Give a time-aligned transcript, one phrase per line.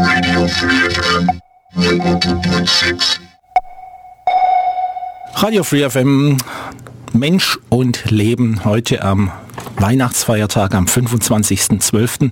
[0.00, 1.40] Radio Free FM
[1.76, 3.18] 100.6.
[5.34, 6.36] Radio Free FM
[7.12, 9.32] Mensch und Leben heute am
[9.76, 12.30] Weihnachtsfeiertag am 25.12.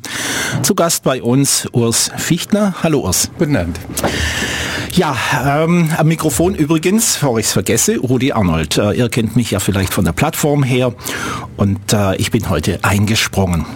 [0.63, 2.75] Zu Gast bei uns Urs Fichtner.
[2.85, 3.31] Hallo Urs.
[3.37, 3.81] Guten Abend.
[4.97, 8.79] Ja, ähm, am Mikrofon übrigens, bevor ich es vergesse, Rudi Arnold.
[8.79, 10.95] Äh, ihr kennt mich ja vielleicht von der Plattform her
[11.59, 13.67] und äh, ich bin heute eingesprungen.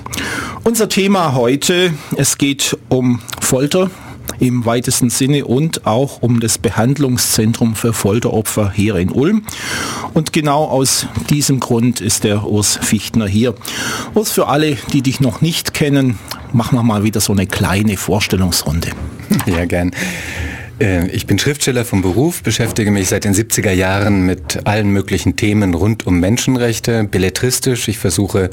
[0.64, 3.90] Unser Thema heute, es geht um Folter
[4.38, 9.42] im weitesten Sinne und auch um das Behandlungszentrum für Folteropfer hier in Ulm.
[10.14, 13.54] Und genau aus diesem Grund ist der Urs Fichtner hier.
[14.14, 16.18] Urs, für alle, die dich noch nicht kennen,
[16.54, 18.88] machen wir mal wieder so eine kleine Vorstellungsrunde.
[19.46, 19.92] Ja, gern.
[20.80, 25.36] Äh, ich bin Schriftsteller vom Beruf, beschäftige mich seit den 70er Jahren mit allen möglichen
[25.36, 27.88] Themen rund um Menschenrechte, belletristisch.
[27.88, 28.50] Ich versuche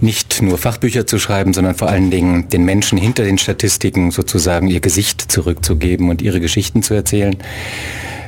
[0.00, 4.66] nicht nur Fachbücher zu schreiben, sondern vor allen Dingen den Menschen hinter den Statistiken sozusagen
[4.68, 7.36] ihr Gesicht zurückzugeben und ihre Geschichten zu erzählen.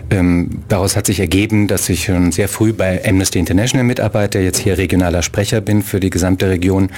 [0.08, 4.58] Ähm, daraus hat sich ergeben, dass ich schon sehr früh bei Amnesty International mitarbeite, jetzt
[4.58, 6.90] hier regionaler Sprecher bin für die gesamte Region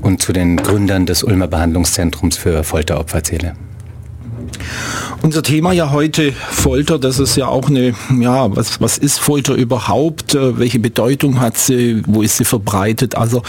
[0.00, 3.52] und zu den Gründern des Ulmer Behandlungszentrums für Folteropfer zähle.
[5.22, 9.54] Unser Thema ja heute Folter, das ist ja auch eine, ja, was, was ist Folter
[9.54, 10.34] überhaupt?
[10.34, 12.02] Äh, welche Bedeutung hat sie?
[12.06, 13.16] Wo ist sie verbreitet?
[13.16, 13.42] Also,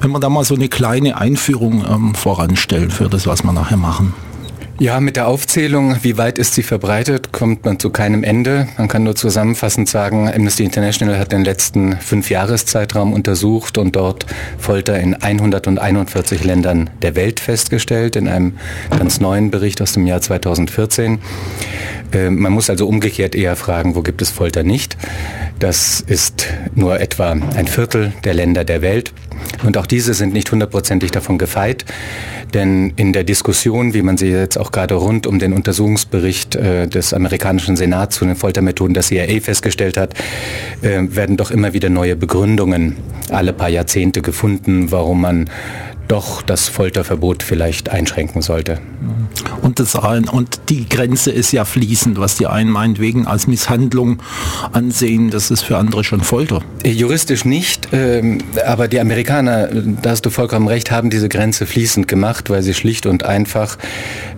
[0.00, 3.76] wenn wir da mal so eine kleine Einführung ähm, voranstellen für das, was wir nachher
[3.76, 4.14] machen.
[4.80, 8.66] Ja, mit der Aufzählung, wie weit ist sie verbreitet, kommt man zu keinem Ende.
[8.76, 14.26] Man kann nur zusammenfassend sagen, Amnesty International hat den letzten fünf Jahreszeitraum untersucht und dort
[14.58, 18.54] Folter in 141 Ländern der Welt festgestellt, in einem
[18.90, 21.20] ganz neuen Bericht aus dem Jahr 2014.
[22.12, 24.96] Äh, man muss also umgekehrt eher fragen, wo gibt es Folter nicht.
[25.60, 29.12] Das ist nur etwa ein Viertel der Länder der Welt.
[29.64, 31.84] Und auch diese sind nicht hundertprozentig davon gefeit.
[32.52, 36.86] Denn in der Diskussion, wie man sie jetzt auch gerade rund um den Untersuchungsbericht äh,
[36.86, 40.14] des amerikanischen Senats zu den Foltermethoden der CIA festgestellt hat,
[40.82, 42.96] äh, werden doch immer wieder neue Begründungen
[43.30, 45.50] alle paar Jahrzehnte gefunden, warum man
[46.08, 48.78] doch das Folterverbot vielleicht einschränken sollte.
[49.62, 54.22] Und, das, und die Grenze ist ja fließend, was die einen meinetwegen als Misshandlung
[54.72, 56.62] ansehen, das ist für andere schon Folter.
[56.82, 59.68] Äh, juristisch nicht, ähm, aber die Amerikaner,
[60.02, 63.78] da hast du vollkommen recht, haben diese Grenze fließend gemacht, weil sie schlicht und einfach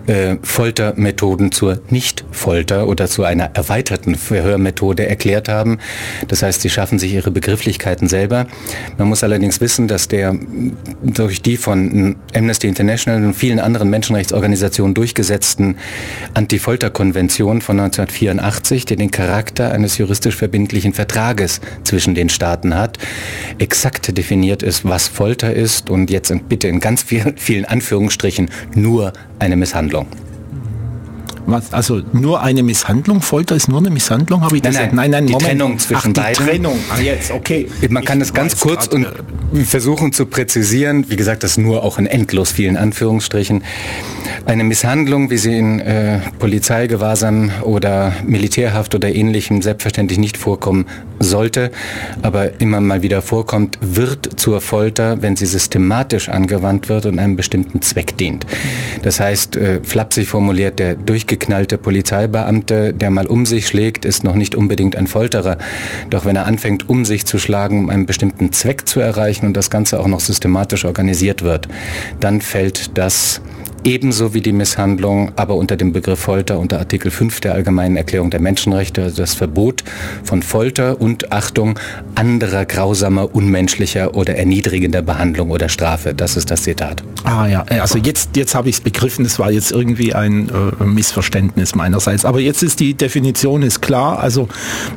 [0.07, 5.79] äh, Foltermethoden zur Nicht-Folter oder zu einer erweiterten Verhörmethode erklärt haben.
[6.27, 8.47] Das heißt, sie schaffen sich ihre Begrifflichkeiten selber.
[8.97, 10.35] Man muss allerdings wissen, dass der
[11.03, 15.77] durch die von Amnesty International und vielen anderen Menschenrechtsorganisationen durchgesetzten
[16.33, 22.97] Anti-Folter-Konvention von 1984, die den Charakter eines juristisch verbindlichen Vertrages zwischen den Staaten hat,
[23.57, 29.55] exakt definiert ist, was Folter ist und jetzt bitte in ganz vielen Anführungsstrichen nur eine
[29.55, 30.07] Misshandlung.
[31.47, 33.21] Was, also nur eine Misshandlung?
[33.21, 34.41] Folter ist nur eine Misshandlung?
[34.41, 35.49] Habe ich nein, das nein, nein, nein, die Moment.
[35.49, 36.45] Trennung zwischen Ach, die beiden.
[36.45, 36.79] Trennung.
[36.89, 37.69] Ah, jetzt, okay.
[37.89, 41.09] Man kann es ganz kurz und äh, versuchen zu präzisieren.
[41.09, 43.63] Wie gesagt, das nur auch in endlos vielen Anführungsstrichen.
[44.45, 50.85] Eine Misshandlung, wie sie in äh, Polizeigewahrsam oder Militärhaft oder ähnlichem selbstverständlich nicht vorkommen
[51.19, 51.71] sollte,
[52.21, 57.35] aber immer mal wieder vorkommt, wird zur Folter, wenn sie systematisch angewandt wird und einem
[57.35, 58.45] bestimmten Zweck dient.
[59.01, 64.23] Das heißt, äh, flapsig formuliert, der durchge durchgeknallte Polizeibeamte, der mal um sich schlägt, ist
[64.23, 65.57] noch nicht unbedingt ein Folterer.
[66.09, 69.57] Doch wenn er anfängt, um sich zu schlagen, um einen bestimmten Zweck zu erreichen und
[69.57, 71.67] das Ganze auch noch systematisch organisiert wird,
[72.19, 73.41] dann fällt das
[73.87, 78.29] ebenso wie die Misshandlung, aber unter dem Begriff Folter unter Artikel 5 der Allgemeinen Erklärung
[78.29, 79.81] der Menschenrechte, also das Verbot
[80.25, 81.79] von Folter und Achtung
[82.13, 86.13] anderer grausamer, unmenschlicher oder erniedrigender Behandlung oder Strafe.
[86.13, 87.01] Das ist das Zitat.
[87.23, 90.83] Ah ja, also jetzt, jetzt habe ich es begriffen, es war jetzt irgendwie ein äh,
[90.83, 92.25] Missverständnis meinerseits.
[92.25, 94.49] Aber jetzt ist die Definition ist klar, also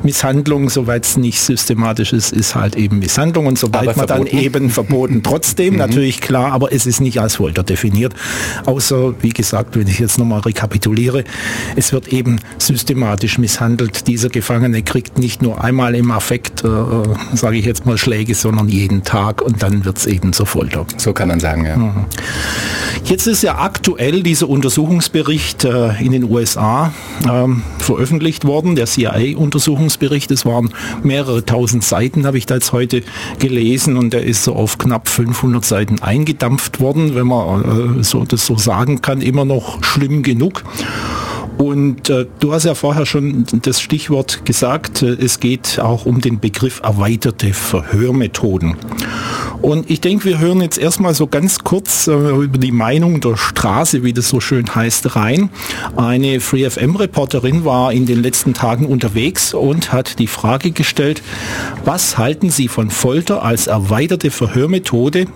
[0.03, 4.69] Misshandlung, soweit es nicht systematisch ist, ist halt eben Misshandlung und sobald man dann eben
[4.69, 5.79] verboten, trotzdem mhm.
[5.79, 8.13] natürlich klar, aber es ist nicht als Folter definiert.
[8.65, 11.23] Aus außer, wie gesagt, wenn ich jetzt nochmal rekapituliere,
[11.75, 14.07] es wird eben systematisch misshandelt.
[14.07, 18.33] Dieser Gefangene kriegt nicht nur einmal im Affekt, äh, äh sage ich jetzt mal, Schläge,
[18.33, 20.87] sondern jeden Tag und dann wird es eben zur Folter.
[20.97, 21.77] So kann man sagen, ja.
[21.77, 22.05] Mhm.
[23.03, 26.91] Jetzt ist ja aktuell dieser Untersuchungsbericht äh, in den USA
[27.29, 30.31] ähm, veröffentlicht worden, der CIA-Untersuchungsbericht.
[30.31, 30.69] Es waren
[31.03, 33.03] mehrere tausend Seiten, habe ich da jetzt heute
[33.39, 38.23] gelesen und der ist so auf knapp 500 Seiten eingedampft worden, wenn man äh, so
[38.25, 40.63] das so sagen kann, immer noch schlimm genug.
[41.61, 46.19] Und äh, du hast ja vorher schon das Stichwort gesagt, äh, es geht auch um
[46.19, 48.77] den Begriff erweiterte Verhörmethoden.
[49.61, 53.37] Und ich denke, wir hören jetzt erstmal so ganz kurz äh, über die Meinung der
[53.37, 55.51] Straße, wie das so schön heißt, rein.
[55.95, 61.21] Eine FreeFM-Reporterin war in den letzten Tagen unterwegs und hat die Frage gestellt,
[61.85, 65.27] was halten Sie von Folter als erweiterte Verhörmethode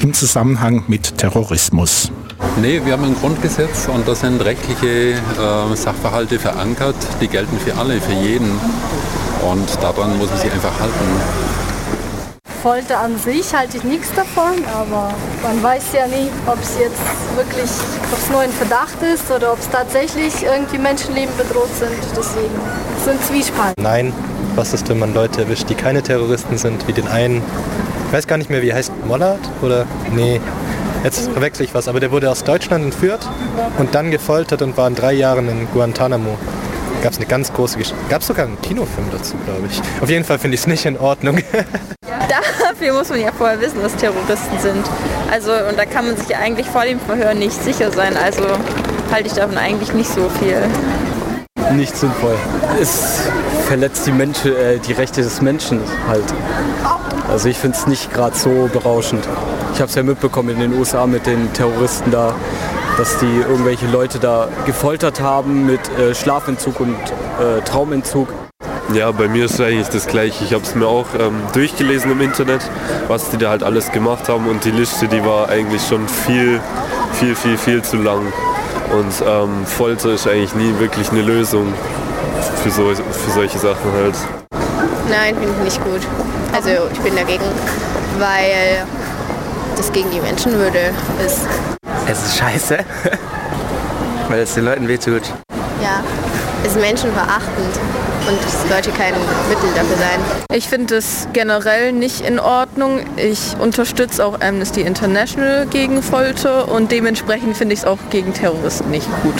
[0.00, 2.12] im Zusammenhang mit Terrorismus?
[2.60, 7.76] Nee, wir haben ein Grundgesetz und da sind rechtliche äh, Sachverhalte verankert, die gelten für
[7.76, 8.50] alle, für jeden.
[9.42, 11.52] Und daran muss man sich einfach halten.
[12.62, 15.12] Folter an sich halte ich nichts davon, aber
[15.42, 17.00] man weiß ja nie, ob es jetzt
[17.34, 17.70] wirklich,
[18.12, 21.90] ob es nur ein Verdacht ist oder ob es tatsächlich irgendwie Menschenleben bedroht sind.
[22.16, 22.54] Deswegen
[22.96, 23.74] ist ein Zwiespalt.
[23.78, 24.12] Nein,
[24.54, 27.42] was ist, wenn man Leute erwischt, die keine Terroristen sind, wie den einen,
[28.06, 29.84] ich weiß gar nicht mehr, wie er heißt, Mollard oder?
[30.12, 30.40] Nee,
[31.04, 33.28] jetzt verwechsel ich was, aber der wurde aus Deutschland entführt
[33.78, 36.38] und dann gefoltert und war in drei Jahren in Guantanamo
[37.02, 37.98] gab es eine ganz große Geschichte.
[38.08, 39.80] Gab es sogar einen Kinofilm dazu, glaube ich.
[40.00, 41.36] Auf jeden Fall finde ich es nicht in Ordnung.
[42.28, 44.84] Dafür muss man ja vorher wissen, was Terroristen sind.
[45.30, 48.16] Also, und da kann man sich ja eigentlich vor dem Verhör nicht sicher sein.
[48.16, 48.44] Also
[49.10, 50.62] halte ich davon eigentlich nicht so viel.
[51.72, 52.36] Nicht sinnvoll.
[52.80, 53.22] Es
[53.66, 56.24] verletzt die, Mensch, äh, die Rechte des Menschen halt.
[57.28, 59.26] Also ich finde es nicht gerade so berauschend.
[59.74, 62.34] Ich habe es ja mitbekommen in den USA mit den Terroristen da,
[62.98, 66.94] dass die irgendwelche Leute da gefoltert haben mit äh, Schlafentzug und
[67.40, 68.28] äh, Traumentzug.
[68.92, 70.44] Ja, bei mir ist es eigentlich das gleiche.
[70.44, 72.60] Ich habe es mir auch ähm, durchgelesen im Internet,
[73.08, 76.60] was die da halt alles gemacht haben und die Liste, die war eigentlich schon viel,
[77.14, 78.30] viel, viel, viel zu lang.
[78.92, 81.72] Und ähm, Folter ist eigentlich nie wirklich eine Lösung
[82.62, 84.14] für, so, für solche Sachen halt.
[85.08, 86.00] Nein, finde ich nicht gut.
[86.52, 87.44] Also ich bin dagegen,
[88.18, 88.86] weil
[89.82, 90.94] das gegen die Menschenwürde
[91.26, 91.40] ist.
[92.06, 92.78] Es ist scheiße,
[94.28, 95.22] weil es den Leuten wehtut.
[95.82, 96.04] Ja,
[96.62, 97.80] es ist menschenverachtend
[98.28, 99.12] und es sollte kein
[99.48, 100.20] Mittel dafür sein.
[100.54, 103.00] Ich finde es generell nicht in Ordnung.
[103.16, 108.88] Ich unterstütze auch Amnesty International gegen Folter und dementsprechend finde ich es auch gegen Terroristen
[108.90, 109.34] nicht gut.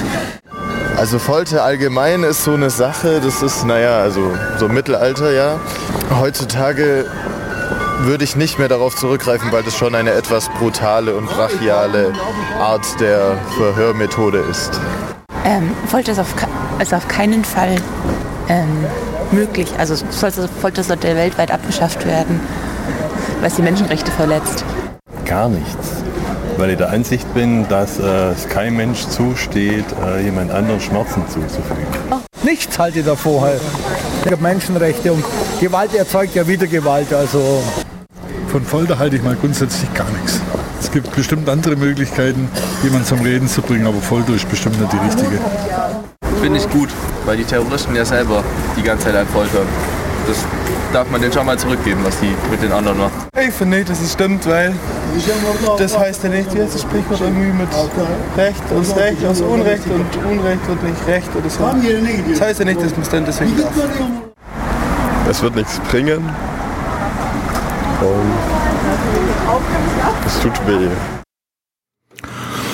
[0.96, 5.60] Also Folter allgemein ist so eine Sache, das ist, naja, also so Mittelalter, ja.
[6.18, 7.06] Heutzutage
[8.04, 12.12] würde ich nicht mehr darauf zurückgreifen, weil das schon eine etwas brutale und brachiale
[12.58, 14.80] Art der Verhörmethode ist.
[15.44, 16.34] Ähm, Folter ist auf,
[16.80, 17.76] ist auf keinen Fall
[18.48, 18.86] ähm,
[19.30, 19.72] möglich.
[19.78, 22.40] Also Folter sollte weltweit abgeschafft werden,
[23.40, 24.64] weil es die Menschenrechte verletzt.
[25.24, 26.02] Gar nichts.
[26.58, 31.22] Weil ich der Ansicht bin, dass äh, es kein Mensch zusteht, äh, jemand anderen Schmerzen
[31.28, 31.86] zuzufügen.
[32.42, 33.42] Nichts halte ich davor.
[33.42, 33.60] Halt.
[34.40, 35.24] Menschenrechte und
[35.60, 37.12] Gewalt erzeugt ja wieder Gewalt.
[37.12, 37.62] Also
[38.52, 40.38] von Folter halte ich mal grundsätzlich gar nichts.
[40.78, 42.50] Es gibt bestimmt andere Möglichkeiten,
[42.82, 45.40] jemanden zum Reden zu bringen, aber Folter ist bestimmt nicht die richtige.
[46.42, 46.90] Finde ich gut,
[47.24, 48.44] weil die Terroristen ja selber
[48.76, 49.66] die ganze Zeit foltern.
[50.28, 50.36] Das
[50.92, 53.26] darf man denen schon mal zurückgeben, was die mit den anderen machen.
[53.42, 54.74] Ich finde nicht, dass es stimmt, weil
[55.78, 57.68] das heißt ja nicht, wie heißt das Sprichwort irgendwie mit
[58.36, 61.70] Recht aus Recht aus Unrecht und Unrecht wird nicht Recht oder so.
[62.30, 63.72] Das heißt ja nicht, dass man es dann deswegen darf.
[65.30, 66.28] Es wird nichts bringen.
[68.02, 68.32] Und
[70.26, 70.88] es tut weh.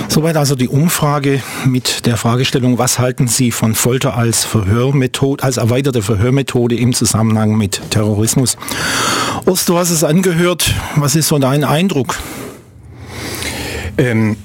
[0.08, 5.58] Soweit also die Umfrage mit der Fragestellung, was halten Sie von Folter als Verhörmethode, als
[5.58, 8.56] erweiterte Verhörmethode im Zusammenhang mit Terrorismus?
[9.44, 10.74] Urs, du hast es angehört.
[10.96, 12.16] Was ist so dein Eindruck?
[13.98, 14.36] Ähm,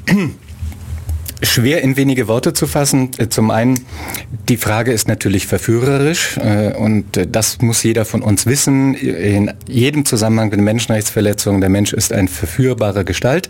[1.43, 3.11] Schwer in wenige Worte zu fassen.
[3.17, 3.79] Äh, zum einen,
[4.49, 8.95] die Frage ist natürlich verführerisch äh, und äh, das muss jeder von uns wissen.
[8.95, 13.49] In jedem Zusammenhang mit Menschenrechtsverletzungen, der Mensch ist eine verführbare Gestalt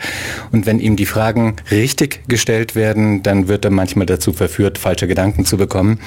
[0.51, 5.07] und wenn ihm die Fragen richtig gestellt werden, dann wird er manchmal dazu verführt, falsche
[5.07, 5.99] Gedanken zu bekommen.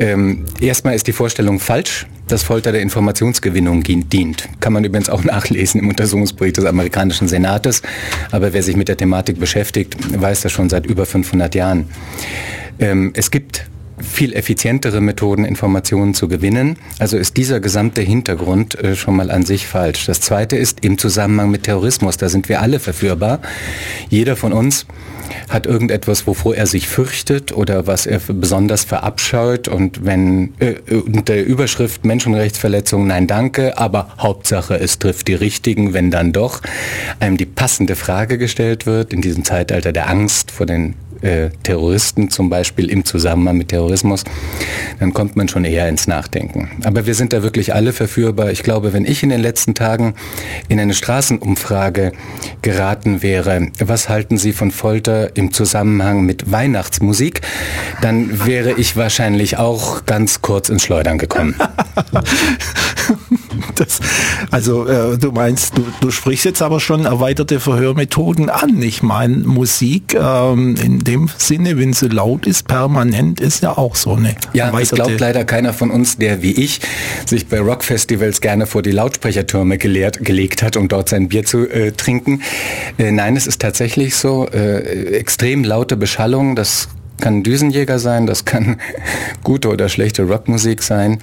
[0.00, 4.48] Ähm, erstmal ist die Vorstellung falsch dass Folter der Informationsgewinnung dient.
[4.60, 7.82] Kann man übrigens auch nachlesen im Untersuchungsbericht des amerikanischen Senates.
[8.30, 11.86] Aber wer sich mit der Thematik beschäftigt, weiß das schon seit über 500 Jahren.
[12.78, 13.66] Ähm, es gibt
[13.98, 16.76] viel effizientere Methoden, Informationen zu gewinnen.
[16.98, 20.06] Also ist dieser gesamte Hintergrund äh, schon mal an sich falsch.
[20.06, 22.16] Das Zweite ist im Zusammenhang mit Terrorismus.
[22.16, 23.40] Da sind wir alle verführbar.
[24.08, 24.86] Jeder von uns
[25.48, 29.68] hat irgendetwas, wovor er sich fürchtet oder was er besonders verabscheut.
[29.68, 35.94] Und wenn äh, unter der Überschrift Menschenrechtsverletzung, nein danke, aber Hauptsache es trifft die Richtigen,
[35.94, 36.60] wenn dann doch
[37.20, 40.94] einem die passende Frage gestellt wird, in diesem Zeitalter der Angst vor den
[41.24, 44.24] äh, Terroristen zum Beispiel im Zusammenhang mit Terrorismus,
[45.00, 46.70] dann kommt man schon eher ins Nachdenken.
[46.84, 48.50] Aber wir sind da wirklich alle verführbar.
[48.50, 50.14] Ich glaube, wenn ich in den letzten Tagen
[50.68, 52.12] in eine Straßenumfrage
[52.62, 57.40] geraten wäre, was halten Sie von Folter im Zusammenhang mit Weihnachtsmusik,
[58.02, 61.54] dann wäre ich wahrscheinlich auch ganz kurz ins Schleudern gekommen.
[63.74, 63.98] Das,
[64.50, 68.80] also äh, du meinst, du, du sprichst jetzt aber schon erweiterte Verhörmethoden an.
[68.82, 73.96] Ich meine, Musik ähm, in dem Sinne, wenn sie laut ist, permanent, ist ja auch
[73.96, 76.80] so eine Ja, das glaubt leider keiner von uns, der wie ich
[77.26, 81.68] sich bei Rockfestivals gerne vor die Lautsprechertürme gelehrt, gelegt hat, um dort sein Bier zu
[81.68, 82.42] äh, trinken.
[82.98, 86.88] Äh, nein, es ist tatsächlich so, äh, extrem laute Beschallung, das
[87.24, 88.76] kann Düsenjäger sein, das kann
[89.42, 91.20] gute oder schlechte Rockmusik sein.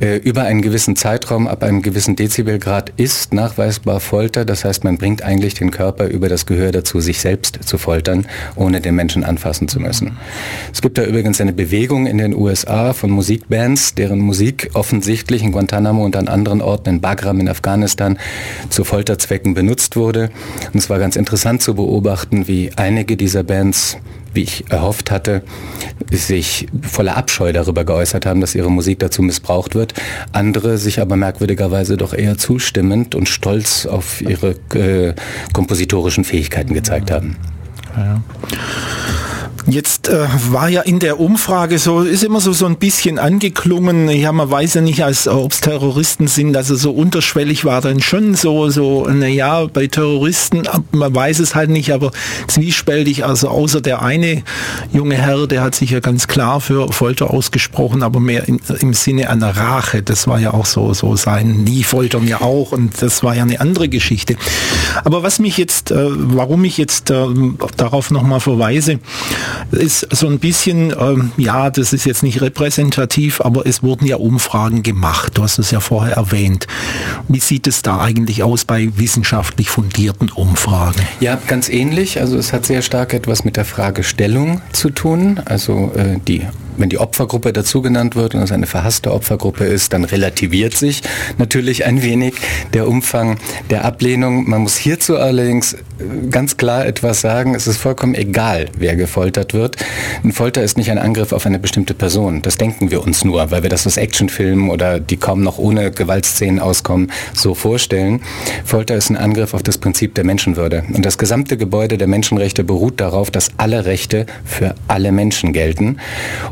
[0.00, 4.44] Äh, über einen gewissen Zeitraum, ab einem gewissen Dezibelgrad ist nachweisbar Folter.
[4.44, 8.26] Das heißt, man bringt eigentlich den Körper über das Gehör dazu, sich selbst zu foltern,
[8.56, 10.16] ohne den Menschen anfassen zu müssen.
[10.72, 15.52] Es gibt da übrigens eine Bewegung in den USA von Musikbands, deren Musik offensichtlich in
[15.52, 18.18] Guantanamo und an anderen Orten in Bagram in Afghanistan
[18.70, 20.30] zu Folterzwecken benutzt wurde.
[20.72, 23.98] Und es war ganz interessant zu beobachten, wie einige dieser Bands
[24.34, 25.42] wie ich erhofft hatte,
[26.10, 29.94] sich voller Abscheu darüber geäußert haben, dass ihre Musik dazu missbraucht wird.
[30.32, 35.14] Andere sich aber merkwürdigerweise doch eher zustimmend und stolz auf ihre äh,
[35.52, 37.36] kompositorischen Fähigkeiten gezeigt haben.
[37.96, 38.22] Ja.
[39.66, 44.08] Jetzt äh, war ja in der Umfrage so, ist immer so, so ein bisschen angeklungen,
[44.08, 48.34] ja, man weiß ja nicht, ob es Terroristen sind, also so unterschwellig war dann schon
[48.34, 50.62] so, so, naja, bei Terroristen,
[50.92, 52.12] man weiß es halt nicht, aber
[52.46, 54.42] zwiespältig, also außer der eine
[54.92, 58.94] junge Herr, der hat sich ja ganz klar für Folter ausgesprochen, aber mehr in, im
[58.94, 63.02] Sinne einer Rache, das war ja auch so, so sein, nie foltern ja auch und
[63.02, 64.36] das war ja eine andere Geschichte.
[65.04, 67.26] Aber was mich jetzt, äh, warum ich jetzt äh,
[67.76, 68.98] darauf nochmal verweise,
[69.70, 74.16] ist so ein bisschen, ähm, ja, das ist jetzt nicht repräsentativ, aber es wurden ja
[74.16, 75.36] Umfragen gemacht.
[75.36, 76.66] Du hast es ja vorher erwähnt.
[77.28, 81.00] Wie sieht es da eigentlich aus bei wissenschaftlich fundierten Umfragen?
[81.20, 82.20] Ja, ganz ähnlich.
[82.20, 85.40] Also es hat sehr stark etwas mit der Fragestellung zu tun.
[85.44, 86.46] Also äh, die
[86.78, 91.02] wenn die Opfergruppe dazu genannt wird und es eine verhasste Opfergruppe ist, dann relativiert sich
[91.36, 92.34] natürlich ein wenig
[92.72, 93.38] der Umfang
[93.70, 94.48] der Ablehnung.
[94.48, 95.76] Man muss hierzu allerdings
[96.30, 97.54] ganz klar etwas sagen.
[97.54, 99.76] Es ist vollkommen egal, wer gefoltert wird.
[100.22, 102.42] Ein Folter ist nicht ein Angriff auf eine bestimmte Person.
[102.42, 105.90] Das denken wir uns nur, weil wir das aus Actionfilmen oder die kaum noch ohne
[105.90, 108.20] Gewaltszenen auskommen, so vorstellen.
[108.64, 110.84] Folter ist ein Angriff auf das Prinzip der Menschenwürde.
[110.92, 115.98] Und das gesamte Gebäude der Menschenrechte beruht darauf, dass alle Rechte für alle Menschen gelten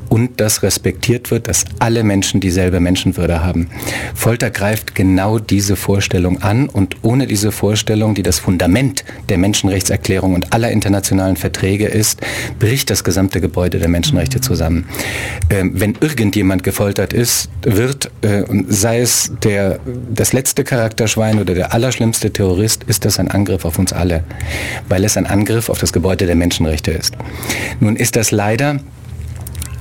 [0.08, 3.68] und dass respektiert wird, dass alle Menschen dieselbe Menschenwürde haben.
[4.14, 10.34] Folter greift genau diese Vorstellung an und ohne diese Vorstellung, die das Fundament der Menschenrechtserklärung
[10.34, 12.20] und aller internationalen Verträge ist,
[12.58, 14.86] bricht das gesamte Gebäude der Menschenrechte zusammen.
[15.50, 19.78] Ähm, wenn irgendjemand gefoltert ist, wird, äh, sei es der,
[20.12, 24.24] das letzte Charakterschwein oder der allerschlimmste Terrorist, ist das ein Angriff auf uns alle,
[24.88, 27.14] weil es ein Angriff auf das Gebäude der Menschenrechte ist.
[27.80, 28.80] Nun ist das leider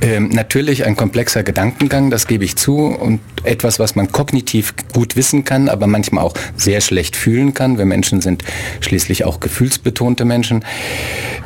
[0.01, 5.15] ähm, natürlich ein komplexer Gedankengang, das gebe ich zu, und etwas, was man kognitiv gut
[5.15, 7.77] wissen kann, aber manchmal auch sehr schlecht fühlen kann.
[7.77, 8.43] Wir Menschen sind
[8.81, 10.65] schließlich auch gefühlsbetonte Menschen.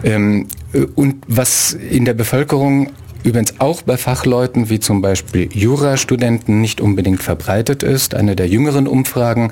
[0.03, 2.91] Ähm, äh, und was in der Bevölkerung
[3.23, 8.15] übrigens auch bei Fachleuten wie zum Beispiel Jurastudenten nicht unbedingt verbreitet ist.
[8.15, 9.51] Eine der jüngeren Umfragen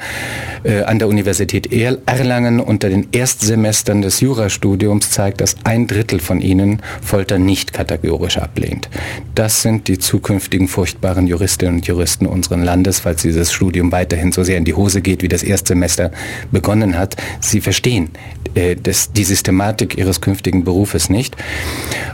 [0.63, 6.41] äh, an der Universität Erlangen unter den Erstsemestern des Jurastudiums zeigt, dass ein Drittel von
[6.41, 8.89] ihnen Folter nicht kategorisch ablehnt.
[9.35, 14.43] Das sind die zukünftigen furchtbaren Juristinnen und Juristen unseren Landes, falls dieses Studium weiterhin so
[14.43, 16.11] sehr in die Hose geht, wie das Erstsemester
[16.51, 17.15] begonnen hat.
[17.39, 18.09] Sie verstehen
[18.57, 21.35] äh, das, die Systematik ihres künftigen Berufes nicht.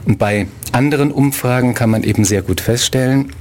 [0.06, 3.32] Und bei anderen Umfragen kann man eben sehr gut feststellen,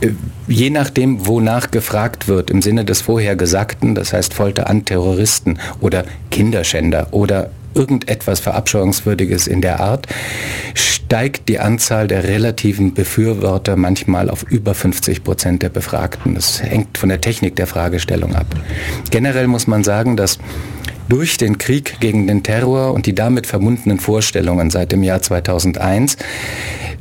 [0.00, 0.10] äh,
[0.46, 6.04] je nachdem, wonach gefragt wird, im Sinne des Vorhergesagten, das heißt Folter an Terroristen oder
[6.30, 10.06] Kinderschänder oder irgendetwas Verabscheuungswürdiges in der Art,
[10.74, 16.34] steigt die Anzahl der relativen Befürworter manchmal auf über 50 Prozent der Befragten.
[16.34, 18.46] Das hängt von der Technik der Fragestellung ab.
[19.10, 20.38] Generell muss man sagen, dass
[21.08, 26.16] durch den Krieg gegen den Terror und die damit verbundenen Vorstellungen seit dem Jahr 2001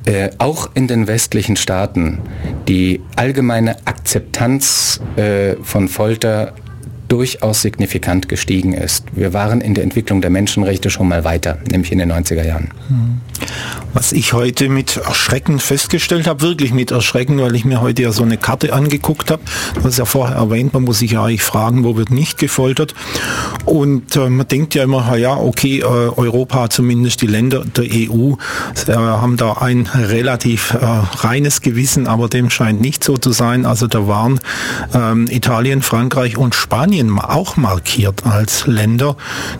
[0.05, 2.19] äh, auch in den westlichen Staaten
[2.67, 6.53] die allgemeine Akzeptanz äh, von Folter
[7.07, 9.05] durchaus signifikant gestiegen ist.
[9.13, 12.69] Wir waren in der Entwicklung der Menschenrechte schon mal weiter, nämlich in den 90er Jahren.
[13.93, 18.11] Was ich heute mit Erschrecken festgestellt habe, wirklich mit Erschrecken, weil ich mir heute ja
[18.11, 19.41] so eine Karte angeguckt habe.
[19.83, 22.93] Hast ja vorher erwähnt, man muss sich ja eigentlich fragen, wo wird nicht gefoltert.
[23.65, 28.33] Und äh, man denkt ja immer, ja, okay, äh, Europa, zumindest die Länder der EU,
[28.87, 33.65] äh, haben da ein relativ äh, reines Gewissen, aber dem scheint nicht so zu sein.
[33.65, 34.39] Also da waren
[34.93, 39.15] ähm, Italien, Frankreich und Spanien auch markiert als Länder,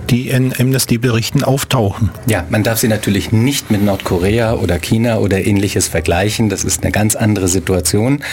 [0.10, 2.10] die in Amnesty-Berichten auftauchen.
[2.27, 6.50] Ja, man darf sie natürlich nicht mit mit Nordkorea oder China oder ähnliches vergleichen.
[6.50, 8.24] Das ist eine ganz andere Situation,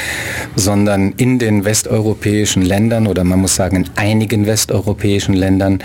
[0.57, 5.81] sondern in den westeuropäischen Ländern oder man muss sagen in einigen westeuropäischen Ländern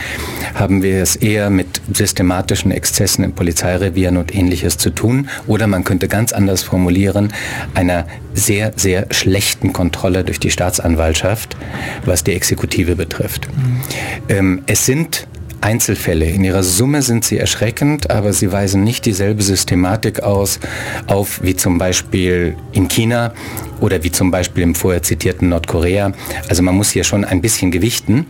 [0.53, 5.29] haben wir es eher mit systematischen Exzessen in Polizeirevieren und ähnliches zu tun.
[5.47, 7.33] Oder man könnte ganz anders formulieren,
[7.73, 11.57] einer sehr, sehr schlechten Kontrolle durch die Staatsanwaltschaft,
[12.05, 13.47] was die Exekutive betrifft.
[13.47, 13.81] Mhm.
[14.29, 15.27] Ähm, es sind
[15.61, 16.25] Einzelfälle.
[16.25, 20.59] In ihrer Summe sind sie erschreckend, aber sie weisen nicht dieselbe Systematik aus,
[21.07, 23.33] auf wie zum Beispiel in China
[23.79, 26.13] oder wie zum Beispiel im vorher zitierten Nordkorea.
[26.47, 28.25] Also man muss hier schon ein bisschen gewichten.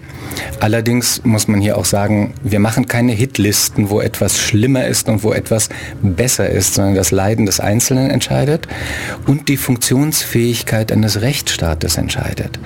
[0.59, 5.23] Allerdings muss man hier auch sagen, wir machen keine Hitlisten, wo etwas schlimmer ist und
[5.23, 5.69] wo etwas
[6.01, 8.67] besser ist, sondern das Leiden des Einzelnen entscheidet
[9.25, 12.59] und die Funktionsfähigkeit eines Rechtsstaates entscheidet.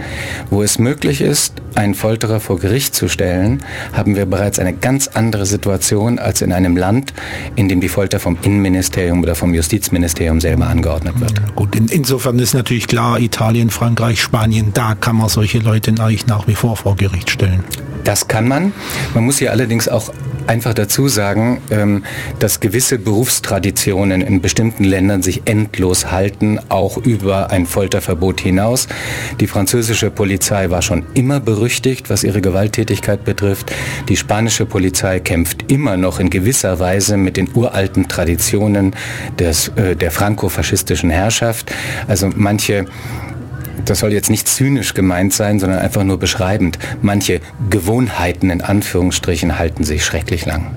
[0.50, 3.64] Wo es möglich ist, einen Folterer vor Gericht zu stellen,
[3.94, 7.14] haben wir bereits eine ganz andere Situation als in einem Land,
[7.56, 11.56] in dem die Folter vom Innenministerium oder vom Justizministerium selber angeordnet wird.
[11.56, 16.28] Gut, in, insofern ist natürlich klar, Italien, Frankreich, Spanien, da kann man solche Leute eigentlich
[16.28, 17.64] nach wie vor vor Gericht stellen.
[18.04, 18.74] Das kann man.
[19.14, 20.12] Man muss hier allerdings auch
[20.48, 22.04] einfach dazu sagen, ähm,
[22.40, 28.88] dass gewisse Berufstraditionen in bestimmten Ländern sich endlos halten, auch über ein Folterverbot hinaus.
[29.40, 33.72] Die französische Polizei war schon immer berüchtigt, was ihre Gewalttätigkeit betrifft.
[34.10, 38.96] Die spanische Polizei kämpft immer noch in gewisser Weise mit den uralten Traditionen
[39.40, 41.72] des, äh, der franco-faschistischen Herrschaft.
[42.08, 42.86] Also manche
[43.86, 46.80] das soll jetzt nicht zynisch gemeint sein, sondern einfach nur beschreibend.
[47.02, 50.76] Manche Gewohnheiten in Anführungsstrichen halten sich schrecklich lang.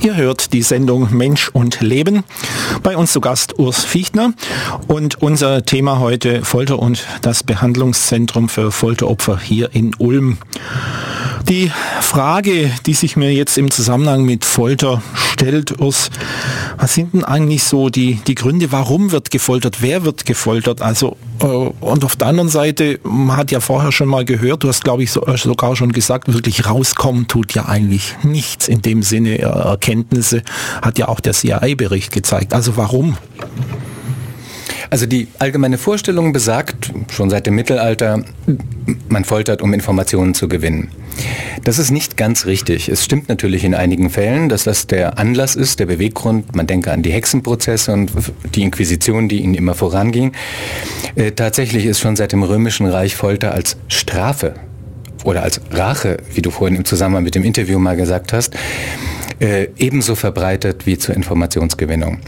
[0.00, 2.22] Ihr hört die Sendung Mensch und Leben.
[2.84, 4.32] Bei uns zu Gast Urs Fichtner
[4.86, 10.38] und unser Thema heute Folter und das Behandlungszentrum für Folteropfer hier in Ulm.
[11.48, 16.10] Die Frage, die sich mir jetzt im Zusammenhang mit Folter stellt, Urs,
[16.76, 20.82] was sind denn eigentlich so die, die Gründe, warum wird gefoltert, wer wird gefoltert?
[20.82, 24.68] Also, äh, und auf der anderen Seite, man hat ja vorher schon mal gehört, du
[24.68, 29.02] hast glaube ich äh, sogar schon gesagt, wirklich rauskommen tut ja eigentlich nichts in dem
[29.02, 29.38] Sinne.
[29.38, 29.44] Äh,
[29.88, 30.42] Erkenntnisse
[30.82, 32.52] hat ja auch der CIA-Bericht gezeigt.
[32.52, 33.16] Also warum?
[34.90, 38.22] Also die allgemeine Vorstellung besagt, schon seit dem Mittelalter,
[39.08, 40.90] man foltert, um Informationen zu gewinnen.
[41.64, 42.88] Das ist nicht ganz richtig.
[42.88, 46.54] Es stimmt natürlich in einigen Fällen, dass das der Anlass ist, der Beweggrund.
[46.54, 48.12] Man denke an die Hexenprozesse und
[48.54, 50.32] die Inquisition, die ihnen immer voranging.
[51.16, 54.54] Äh, tatsächlich ist schon seit dem Römischen Reich Folter als Strafe
[55.28, 58.56] oder als Rache, wie du vorhin im Zusammenhang mit dem Interview mal gesagt hast,
[59.40, 62.18] äh, ebenso verbreitet wie zur Informationsgewinnung.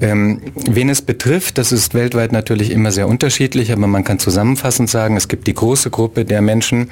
[0.00, 4.90] Ähm, wen es betrifft, das ist weltweit natürlich immer sehr unterschiedlich, aber man kann zusammenfassend
[4.90, 6.90] sagen, es gibt die große Gruppe der Menschen,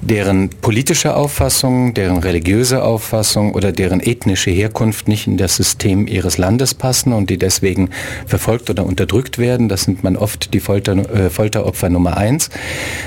[0.00, 6.36] deren politische Auffassung, deren religiöse Auffassung oder deren ethnische Herkunft nicht in das System ihres
[6.38, 7.90] Landes passen und die deswegen
[8.26, 9.68] verfolgt oder unterdrückt werden.
[9.68, 12.50] Das sind man oft die Folter, äh, Folteropfer Nummer eins.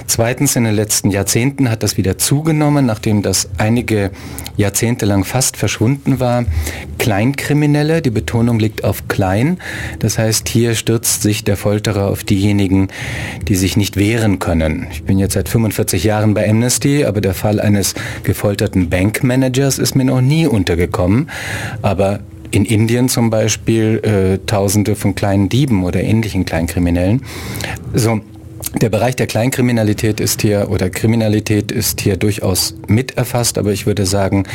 [0.08, 1.39] Zweitens, in den letzten Jahrzehnten
[1.70, 4.12] hat das wieder zugenommen, nachdem das einige
[4.58, 6.46] Jahrzehnte lang fast verschwunden war.
[6.98, 9.60] Kleinkriminelle, die Betonung liegt auf klein.
[10.00, 12.90] Das heißt, hier stürzt sich der Folterer auf diejenigen,
[13.48, 14.88] die sich nicht wehren können.
[14.92, 19.96] Ich bin jetzt seit 45 Jahren bei Amnesty, aber der Fall eines gefolterten Bankmanagers ist
[19.96, 21.30] mir noch nie untergekommen.
[21.82, 22.20] Aber
[22.52, 27.22] in Indien zum Beispiel äh, Tausende von kleinen Dieben oder ähnlichen Kleinkriminellen.
[27.94, 28.22] So,
[28.76, 33.86] der Bereich der Kleinkriminalität ist hier oder Kriminalität ist hier durchaus mit erfasst, aber ich
[33.86, 34.46] würde sagen,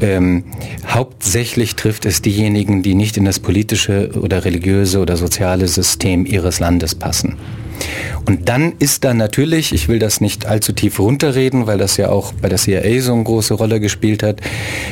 [0.00, 0.44] ähm,
[0.86, 6.60] hauptsächlich trifft es diejenigen, die nicht in das politische oder religiöse oder soziale System ihres
[6.60, 7.36] Landes passen.
[8.24, 12.08] Und dann ist da natürlich, ich will das nicht allzu tief runterreden, weil das ja
[12.08, 14.40] auch bei der CIA so eine große Rolle gespielt hat,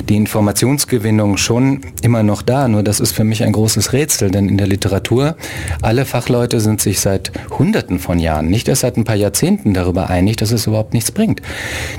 [0.08, 2.68] die Informationsgewinnung schon immer noch da.
[2.68, 5.36] Nur das ist für mich ein großes Rätsel, denn in der Literatur,
[5.82, 10.10] alle Fachleute sind sich seit Hunderten von Jahren, nicht erst seit ein paar Jahrzehnten darüber
[10.10, 11.42] einig, dass es überhaupt nichts bringt.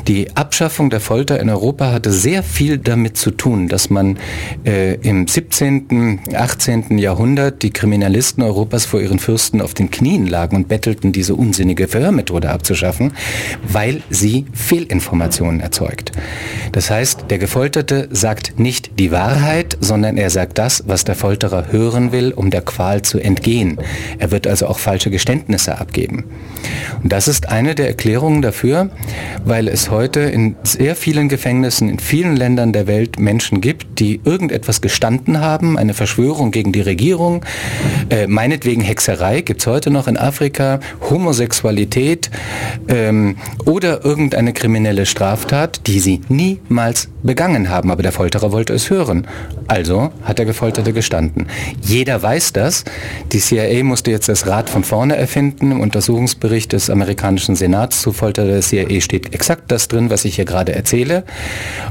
[0.07, 4.17] Die Abschaffung der Folter in Europa hatte sehr viel damit zu tun, dass man
[4.65, 6.97] äh, im 17., 18.
[6.97, 11.87] Jahrhundert die Kriminalisten Europas vor ihren Fürsten auf den Knien lagen und bettelten, diese unsinnige
[11.87, 13.13] Verhörmethode abzuschaffen,
[13.65, 16.11] weil sie Fehlinformationen erzeugt.
[16.73, 21.71] Das heißt, der Gefolterte sagt nicht die Wahrheit, sondern er sagt das, was der Folterer
[21.71, 23.77] hören will, um der Qual zu entgehen.
[24.19, 26.25] Er wird also auch falsche Geständnisse abgeben.
[27.01, 28.89] Und das ist eine der Erklärungen dafür,
[29.45, 34.19] weil es heute in sehr vielen Gefängnissen in vielen Ländern der Welt Menschen gibt, die
[34.25, 37.45] irgendetwas gestanden haben, eine Verschwörung gegen die Regierung,
[38.09, 40.64] äh, meinetwegen Hexerei gibt es heute noch in Afrika,
[41.09, 42.29] Homosexualität
[42.87, 47.91] ähm, oder irgendeine kriminelle Straftat, die sie niemals begangen haben.
[47.91, 49.27] Aber der Folterer wollte es hören.
[49.67, 51.47] Also hat der Gefolterte gestanden.
[51.81, 52.83] Jeder weiß das.
[53.31, 55.71] Die CIA musste jetzt das Rad von vorne erfinden.
[55.71, 60.35] Im Untersuchungsbericht des amerikanischen Senats zu Folter der CIA steht exakt das drin, was ich
[60.35, 61.23] hier gerade erzähle.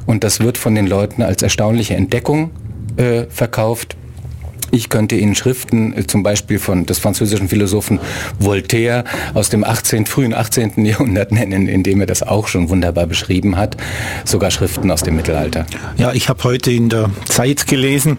[0.06, 2.50] Und das wird von den Leuten als erstaunliche Entdeckung
[2.96, 3.96] äh, verkauft.
[4.70, 8.00] Ich könnte Ihnen Schriften äh, zum Beispiel von des französischen Philosophen
[8.38, 10.72] Voltaire aus dem 18., frühen 18.
[10.84, 13.76] Jahrhundert nennen, in dem er das auch schon wunderbar beschrieben hat.
[14.24, 15.66] Sogar Schriften aus dem Mittelalter.
[15.96, 18.18] Ja, ich habe heute in der Zeit gelesen,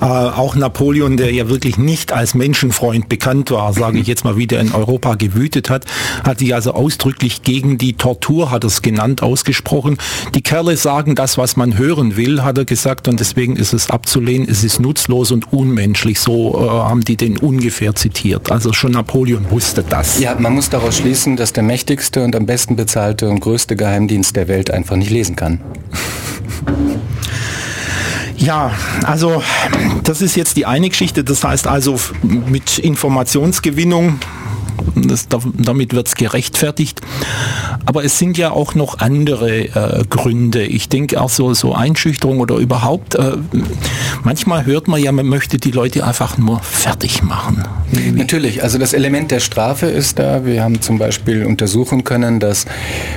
[0.00, 4.36] äh, auch Napoleon, der ja wirklich nicht als Menschenfreund bekannt war, sage ich jetzt mal,
[4.36, 5.84] wie der in Europa gewütet hat,
[6.24, 9.98] hat sich also ausdrücklich gegen die Tortur, hat er es genannt, ausgesprochen.
[10.34, 13.90] Die Kerle sagen das, was man hören will, hat er gesagt, und deswegen ist es
[13.90, 16.18] abzulehnen, es ist nutzlos und unmenschlich menschlich.
[16.18, 18.50] So äh, haben die den ungefähr zitiert.
[18.50, 20.18] Also schon Napoleon wusste das.
[20.18, 24.34] Ja, man muss daraus schließen, dass der mächtigste und am besten bezahlte und größte Geheimdienst
[24.34, 25.60] der Welt einfach nicht lesen kann.
[28.36, 28.72] Ja,
[29.04, 29.42] also
[30.02, 31.24] das ist jetzt die eine Geschichte.
[31.24, 34.18] Das heißt also mit Informationsgewinnung
[34.94, 37.00] das, damit wird es gerechtfertigt.
[37.84, 40.64] Aber es sind ja auch noch andere äh, Gründe.
[40.64, 43.32] Ich denke auch so, so Einschüchterung oder überhaupt, äh,
[44.24, 47.64] manchmal hört man ja, man möchte die Leute einfach nur fertig machen.
[48.14, 50.44] Natürlich, also das Element der Strafe ist da.
[50.44, 52.66] Wir haben zum Beispiel untersuchen können, dass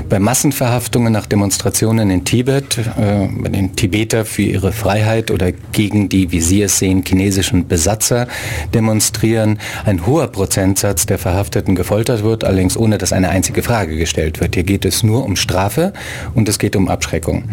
[0.07, 6.31] bei Massenverhaftungen nach Demonstrationen in Tibet, äh, den Tibeter für ihre Freiheit oder gegen die,
[6.31, 8.27] wie Sie es sehen, chinesischen Besatzer
[8.73, 11.17] demonstrieren, ein hoher Prozentsatz der
[11.49, 14.53] Verhafteten gefoltert wird, allerdings ohne dass eine einzige Frage gestellt wird.
[14.53, 15.93] Hier geht es nur um Strafe
[16.35, 17.45] und es geht um Abschreckung.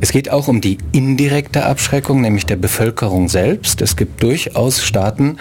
[0.00, 3.82] Es geht auch um die indirekte Abschreckung, nämlich der Bevölkerung selbst.
[3.82, 5.36] Es gibt durchaus Staaten,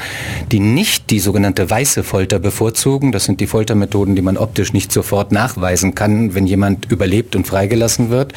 [0.52, 3.12] die nicht die sogenannte weiße Folter bevorzugen.
[3.12, 7.48] Das sind die Foltermethoden, die man optisch nicht sofort nachweisen kann, wenn jemand überlebt und
[7.48, 8.34] freigelassen wird,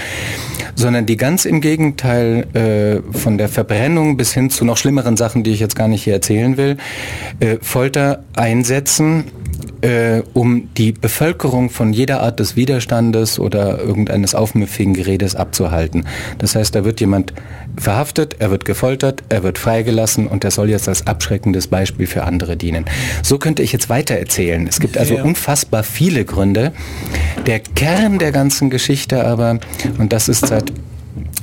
[0.76, 5.42] sondern die ganz im Gegenteil äh, von der Verbrennung bis hin zu noch schlimmeren Sachen,
[5.42, 6.78] die ich jetzt gar nicht hier erzählen will,
[7.40, 9.24] äh, Folter einsetzen,
[9.80, 16.06] äh, um die Bevölkerung von jeder Art des Widerstandes oder irgendeines aufmüffigen Geredes abzuhalten.
[16.38, 17.32] Das heißt, da wird jemand
[17.76, 22.24] verhaftet, er wird gefoltert, er wird freigelassen und er soll jetzt als abschreckendes Beispiel für
[22.24, 22.84] andere dienen.
[23.22, 24.66] So könnte ich jetzt weiter erzählen.
[24.66, 25.22] Es gibt also ja.
[25.22, 26.72] unfassbar viele Gründe.
[27.46, 29.58] Der Kern der ganzen Geschichte aber,
[29.98, 30.72] und das ist seit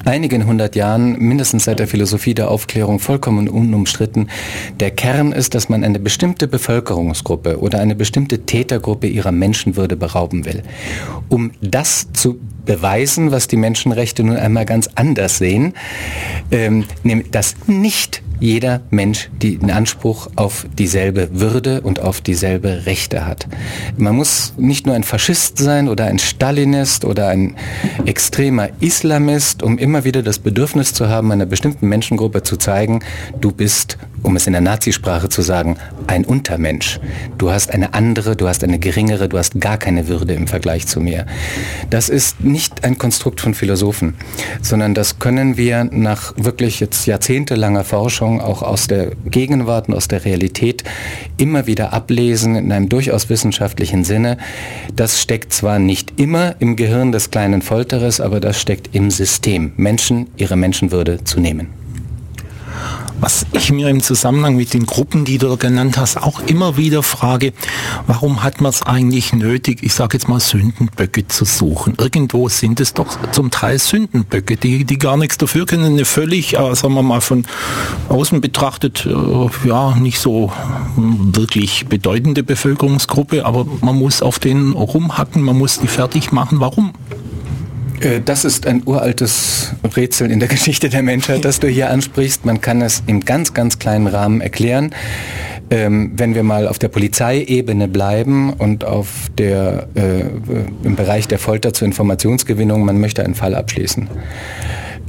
[0.06, 4.30] einigen hundert Jahren, mindestens seit der Philosophie der Aufklärung, vollkommen unumstritten.
[4.80, 10.46] Der Kern ist, dass man eine bestimmte Bevölkerungsgruppe oder eine bestimmte Tätergruppe ihrer Menschenwürde berauben
[10.46, 10.64] will.
[11.30, 15.74] Um das zu beweisen, was die Menschenrechte nun einmal ganz anders sehen,
[16.52, 23.26] ähm, nämlich dass nicht jeder Mensch den Anspruch auf dieselbe Würde und auf dieselbe Rechte
[23.26, 23.48] hat.
[23.98, 27.56] Man muss nicht nur ein Faschist sein oder ein Stalinist oder ein
[28.06, 33.00] extremer Islamist, um immer wieder das Bedürfnis zu haben, einer bestimmten Menschengruppe zu zeigen,
[33.40, 37.00] du bist um es in der Nazisprache zu sagen, ein Untermensch.
[37.38, 40.88] Du hast eine andere, du hast eine geringere, du hast gar keine Würde im Vergleich
[40.88, 41.28] zu mir.
[41.92, 44.16] Das ist nicht ein Konstrukt von Philosophen,
[44.64, 50.08] sondern das können wir nach wirklich jetzt jahrzehntelanger Forschung auch aus der Gegenwart und aus
[50.08, 50.84] der Realität
[51.38, 54.38] immer wieder ablesen in einem durchaus wissenschaftlichen Sinne.
[54.96, 59.74] Das steckt zwar nicht immer im Gehirn des kleinen Folterers, aber das steckt im System,
[59.78, 61.85] Menschen ihre Menschenwürde zu nehmen.
[63.20, 67.02] Was ich mir im Zusammenhang mit den Gruppen, die du genannt hast, auch immer wieder
[67.02, 67.54] frage,
[68.08, 71.96] warum hat man es eigentlich nötig, ich sage jetzt mal Sündenböcke zu suchen?
[71.98, 76.58] Irgendwo sind es doch zum Teil Sündenböcke, die, die gar nichts dafür können, eine völlig,
[76.58, 77.46] äh, sagen wir mal, von
[78.10, 80.52] außen betrachtet, äh, ja, nicht so
[80.98, 86.60] wirklich bedeutende Bevölkerungsgruppe, aber man muss auf denen rumhacken, man muss die fertig machen.
[86.60, 86.94] Warum?
[88.02, 92.46] Äh, das ist ein uraltes Rätsel in der Geschichte der Menschheit, das du hier ansprichst.
[92.46, 94.94] Man kann es im ganz, ganz kleinen Rahmen erklären.
[95.72, 100.26] Ähm, wenn wir mal auf der Polizeiebene bleiben und auf der, äh,
[100.84, 104.08] im Bereich der Folter zur Informationsgewinnung, man möchte einen Fall abschließen.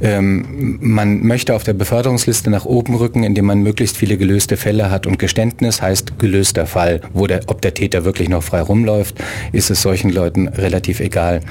[0.01, 4.91] Ähm, man möchte auf der Beförderungsliste nach oben rücken, indem man möglichst viele gelöste Fälle
[4.91, 5.07] hat.
[5.07, 7.01] Und Geständnis heißt gelöster Fall.
[7.13, 9.15] Wo der, ob der Täter wirklich noch frei rumläuft,
[9.51, 11.41] ist es solchen Leuten relativ egal.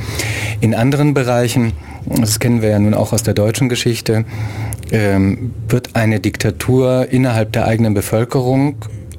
[0.61, 1.73] In anderen Bereichen,
[2.07, 4.25] das kennen wir ja nun auch aus der deutschen Geschichte,
[4.93, 8.77] ähm, wird eine Diktatur innerhalb der eigenen Bevölkerung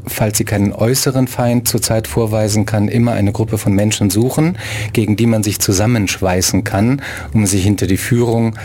[0.10, 4.58] falls sie keinen äußeren Feind zurzeit vorweisen kann, immer eine Gruppe von Menschen suchen,
[4.94, 7.02] gegen die man sich zusammenschweißen kann,
[7.34, 8.56] um sich hinter die Führung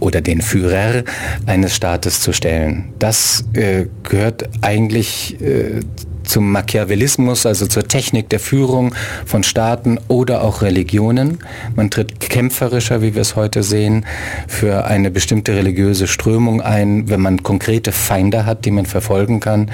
[0.00, 1.04] oder den Führer
[1.46, 2.92] eines Staates zu stellen.
[2.98, 5.80] Das äh, gehört eigentlich äh,
[6.28, 11.38] zum Machiavellismus, also zur Technik der Führung von Staaten oder auch Religionen.
[11.74, 14.04] Man tritt kämpferischer, wie wir es heute sehen,
[14.46, 19.70] für eine bestimmte religiöse Strömung ein, wenn man konkrete Feinde hat, die man verfolgen kann.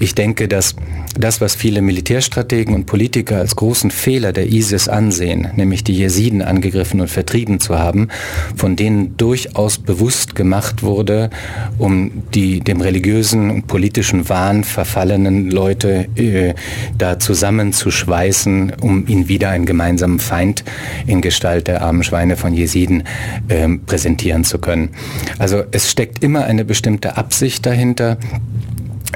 [0.00, 0.76] Ich denke, dass
[1.18, 6.42] das, was viele Militärstrategen und Politiker als großen Fehler der ISIS ansehen, nämlich die Jesiden
[6.42, 8.08] angegriffen und vertrieben zu haben,
[8.54, 11.30] von denen durchaus bewusst gemacht wurde,
[11.78, 16.54] um die dem religiösen und politischen Wahn verfallenen Leute äh,
[16.96, 20.62] da zusammenzuschweißen, um ihnen wieder einen gemeinsamen Feind
[21.08, 23.02] in Gestalt der armen Schweine von Jesiden
[23.48, 24.90] äh, präsentieren zu können.
[25.38, 28.18] Also es steckt immer eine bestimmte Absicht dahinter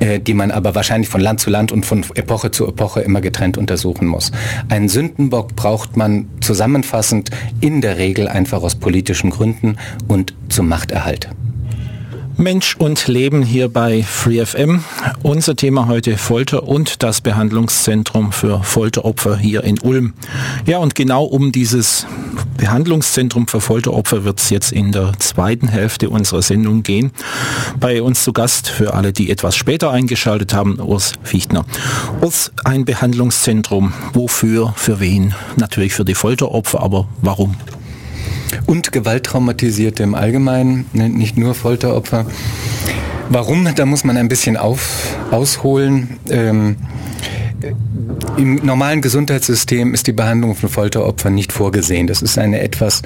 [0.00, 3.58] die man aber wahrscheinlich von Land zu Land und von Epoche zu Epoche immer getrennt
[3.58, 4.32] untersuchen muss.
[4.68, 9.76] Einen Sündenbock braucht man zusammenfassend in der Regel einfach aus politischen Gründen
[10.08, 11.28] und zum Machterhalt.
[12.36, 14.82] Mensch und Leben hier bei FreeFM.
[15.22, 20.14] Unser Thema heute Folter und das Behandlungszentrum für Folteropfer hier in Ulm.
[20.66, 22.06] Ja, und genau um dieses
[22.56, 27.12] Behandlungszentrum für Folteropfer wird es jetzt in der zweiten Hälfte unserer Sendung gehen.
[27.78, 31.64] Bei uns zu Gast für alle, die etwas später eingeschaltet haben, Urs Fichtner.
[32.20, 33.92] Urs, ein Behandlungszentrum.
[34.14, 34.72] Wofür?
[34.76, 35.34] Für wen?
[35.56, 37.56] Natürlich für die Folteropfer, aber warum?
[38.66, 42.26] Und Gewalttraumatisierte im Allgemeinen, ne, nicht nur Folteropfer.
[43.28, 43.68] Warum?
[43.74, 46.18] Da muss man ein bisschen auf, ausholen.
[46.28, 46.76] Ähm,
[48.36, 52.06] im normalen Gesundheitssystem ist die Behandlung von Folteropfern nicht vorgesehen.
[52.06, 53.02] Das ist eine etwas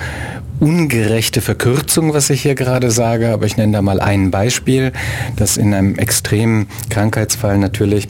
[0.60, 4.92] ungerechte Verkürzung, was ich hier gerade sage, aber ich nenne da mal ein Beispiel,
[5.36, 8.08] dass in einem extremen Krankheitsfall natürlich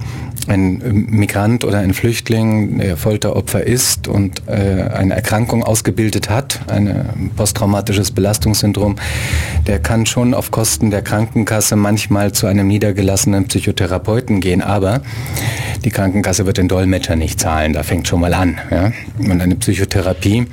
[0.48, 6.60] ein ähm, Migrant oder ein Flüchtling, der Folteropfer ist und äh, eine Erkrankung ausgebildet hat,
[6.68, 8.96] ein posttraumatisches Belastungssyndrom,
[9.66, 15.02] der kann schon auf Kosten der Krankenkasse manchmal zu einem niedergelassenen Psychotherapeuten gehen, aber
[15.84, 18.58] die Krankenkasse wird den Dolmetscher nicht zahlen, da fängt schon mal an.
[18.70, 18.92] Ja?
[19.18, 20.46] Und eine Psychotherapie,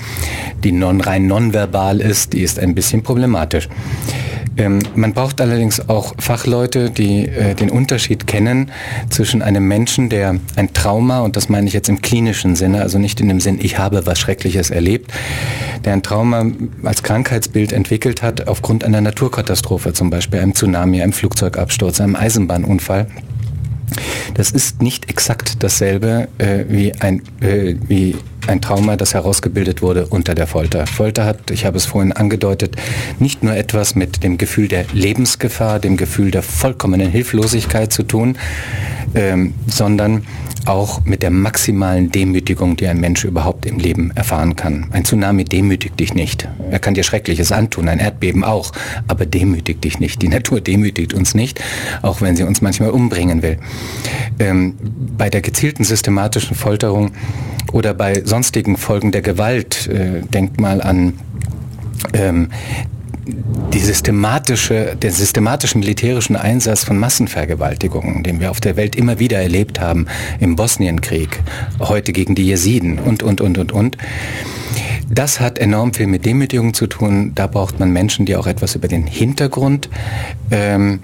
[0.63, 3.69] die non, rein nonverbal ist, die ist ein bisschen problematisch.
[4.55, 8.71] Ähm, man braucht allerdings auch Fachleute, die äh, den Unterschied kennen
[9.09, 12.99] zwischen einem Menschen, der ein Trauma, und das meine ich jetzt im klinischen Sinne, also
[12.99, 15.11] nicht in dem Sinn, ich habe was Schreckliches erlebt,
[15.85, 16.45] der ein Trauma
[16.83, 23.07] als Krankheitsbild entwickelt hat aufgrund einer Naturkatastrophe, zum Beispiel einem Tsunami, einem Flugzeugabsturz, einem Eisenbahnunfall.
[24.35, 28.15] Das ist nicht exakt dasselbe äh, wie, ein, äh, wie
[28.47, 30.87] ein Trauma, das herausgebildet wurde unter der Folter.
[30.87, 32.75] Folter hat, ich habe es vorhin angedeutet,
[33.19, 38.37] nicht nur etwas mit dem Gefühl der Lebensgefahr, dem Gefühl der vollkommenen Hilflosigkeit zu tun,
[39.15, 40.25] ähm, sondern
[40.65, 44.87] auch mit der maximalen Demütigung, die ein Mensch überhaupt im Leben erfahren kann.
[44.91, 46.47] Ein Tsunami demütigt dich nicht.
[46.71, 48.71] Er kann dir Schreckliches antun, ein Erdbeben auch,
[49.07, 50.21] aber demütigt dich nicht.
[50.21, 51.61] Die Natur demütigt uns nicht,
[52.01, 53.57] auch wenn sie uns manchmal umbringen will.
[54.39, 54.75] Ähm,
[55.17, 57.11] bei der gezielten systematischen Folterung
[57.71, 61.13] oder bei sonstigen Folgen der Gewalt, äh, denkt mal an
[62.13, 62.49] ähm,
[63.71, 69.37] die systematische, den systematischen militärischen Einsatz von Massenvergewaltigungen, den wir auf der Welt immer wieder
[69.39, 70.07] erlebt haben,
[70.39, 71.43] im Bosnienkrieg,
[71.77, 73.97] heute gegen die Jesiden und, und, und, und, und.
[75.11, 77.33] Das hat enorm viel mit Demütigung zu tun.
[77.35, 79.89] Da braucht man Menschen, die auch etwas über den Hintergrund
[80.49, 81.01] ähm,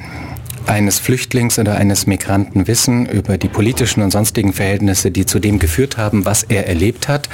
[0.68, 5.60] eines Flüchtlings oder eines Migranten wissen über die politischen und sonstigen Verhältnisse, die zu dem
[5.60, 7.30] geführt haben, was er erlebt hat.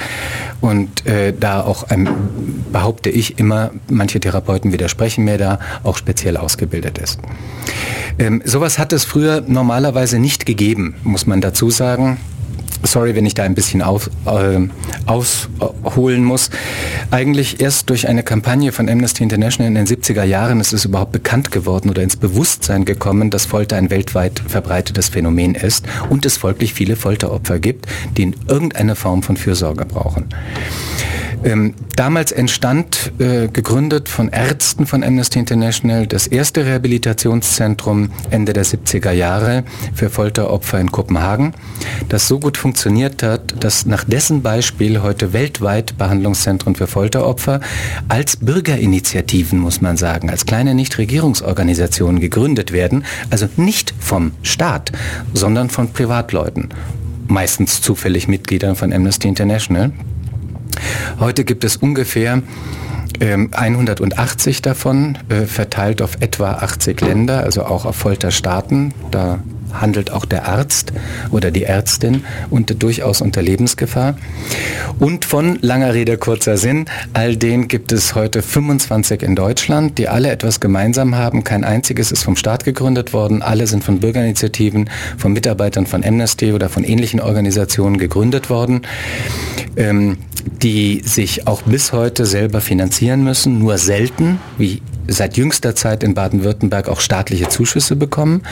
[0.60, 2.08] Und äh, da auch, ähm,
[2.72, 7.20] behaupte ich immer, manche Therapeuten widersprechen mir da, auch speziell ausgebildet ist.
[8.18, 12.18] Ähm, sowas hat es früher normalerweise nicht gegeben, muss man dazu sagen.
[12.86, 14.58] Sorry, wenn ich da ein bisschen auf, äh,
[15.06, 16.50] ausholen muss.
[17.10, 21.12] Eigentlich erst durch eine Kampagne von Amnesty International in den 70er Jahren ist es überhaupt
[21.12, 26.36] bekannt geworden oder ins Bewusstsein gekommen, dass Folter ein weltweit verbreitetes Phänomen ist und es
[26.36, 30.28] folglich viele Folteropfer gibt, die in irgendeiner Form von Fürsorge brauchen.
[31.44, 38.64] Ähm, damals entstand, äh, gegründet von Ärzten von Amnesty International, das erste Rehabilitationszentrum Ende der
[38.64, 41.54] 70er Jahre für Folteropfer in Kopenhagen,
[42.08, 42.75] das so gut funktioniert
[43.22, 47.60] hat, dass nach dessen Beispiel heute weltweit Behandlungszentren für Folteropfer
[48.08, 54.92] als Bürgerinitiativen, muss man sagen, als kleine Nichtregierungsorganisationen gegründet werden, also nicht vom Staat,
[55.32, 56.68] sondern von Privatleuten
[57.28, 59.92] meistens zufällig Mitgliedern von Amnesty International.
[61.18, 62.42] Heute gibt es ungefähr
[63.20, 68.92] 180 ähm, davon, äh, verteilt auf etwa 80 Länder, also auch auf Folterstaaten.
[69.10, 69.38] Da
[69.80, 70.92] handelt auch der Arzt
[71.30, 74.16] oder die Ärztin und durchaus unter Lebensgefahr.
[74.98, 80.08] Und von langer Rede, kurzer Sinn, all den gibt es heute 25 in Deutschland, die
[80.08, 81.44] alle etwas gemeinsam haben.
[81.44, 83.42] Kein einziges ist vom Staat gegründet worden.
[83.42, 88.82] Alle sind von Bürgerinitiativen, von Mitarbeitern von Amnesty oder von ähnlichen Organisationen gegründet worden.
[89.76, 90.18] Ähm,
[90.62, 96.14] die sich auch bis heute selber finanzieren müssen, nur selten, wie seit jüngster Zeit in
[96.14, 98.42] Baden-Württemberg auch staatliche Zuschüsse bekommen,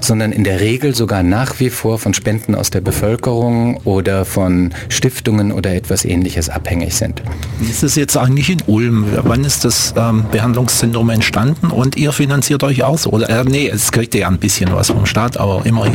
[0.00, 4.72] sondern in der Regel sogar nach wie vor von Spenden aus der Bevölkerung oder von
[4.88, 7.22] Stiftungen oder etwas ähnliches abhängig sind.
[7.60, 9.06] Wie ist es jetzt eigentlich in Ulm?
[9.22, 13.10] Wann ist das ähm, Behandlungszentrum entstanden und ihr finanziert euch auch so?
[13.10, 15.94] Oder äh, nee, es kriegt ja ein bisschen was vom Staat, aber immerhin.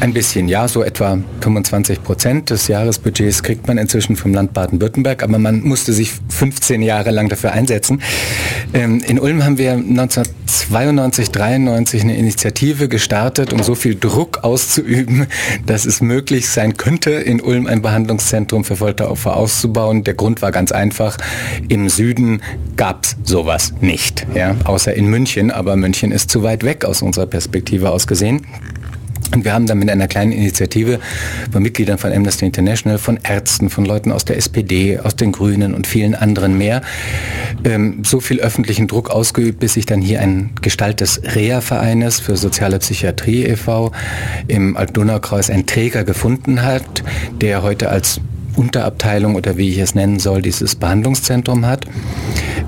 [0.00, 5.22] Ein bisschen, ja, so etwa 25 Prozent des Jahresbudgets kriegt man inzwischen vom Land Baden-Württemberg,
[5.22, 8.02] aber man musste sich 15 Jahre lang dafür einsetzen.
[8.74, 14.44] Ähm, in Ulm Ulm haben wir 1992, 93 eine Initiative gestartet, um so viel Druck
[14.44, 15.26] auszuüben,
[15.66, 20.04] dass es möglich sein könnte, in Ulm ein Behandlungszentrum für Folteropfer auszubauen.
[20.04, 21.16] Der Grund war ganz einfach.
[21.70, 22.42] Im Süden
[22.76, 25.50] gab es sowas nicht, ja, außer in München.
[25.50, 28.46] Aber München ist zu weit weg aus unserer Perspektive aus gesehen.
[29.34, 31.00] Und wir haben dann mit einer kleinen Initiative
[31.50, 35.74] von Mitgliedern von Amnesty International, von Ärzten, von Leuten aus der SPD, aus den Grünen
[35.74, 36.82] und vielen anderen mehr
[37.64, 42.36] ähm, so viel öffentlichen Druck ausgeübt, bis sich dann hier ein Gestalt des Reha-Vereines für
[42.36, 43.92] soziale Psychiatrie e.V.
[44.48, 47.02] im Altdonaukreis ein Träger gefunden hat,
[47.40, 48.20] der heute als
[48.56, 51.86] Unterabteilung oder wie ich es nennen soll, dieses Behandlungszentrum hat,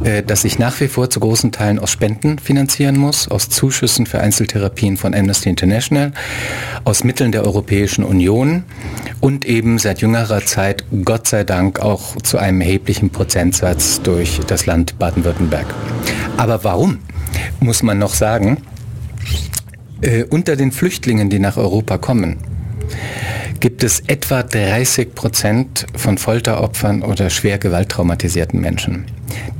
[0.04, 4.06] äh, das sich nach wie vor zu großen Teilen aus Spenden finanzieren muss, aus Zuschüssen
[4.06, 6.12] für Einzeltherapien von Amnesty International,
[6.84, 8.64] aus Mitteln der Europäischen Union
[9.20, 14.66] und eben seit jüngerer Zeit, Gott sei Dank, auch zu einem erheblichen Prozentsatz durch das
[14.66, 15.66] Land Baden-Württemberg.
[16.36, 16.98] Aber warum,
[17.60, 18.58] muss man noch sagen,
[20.00, 22.36] äh, unter den Flüchtlingen, die nach Europa kommen,
[23.60, 29.06] gibt es etwa 30 Prozent von Folteropfern oder schwer gewalttraumatisierten Menschen.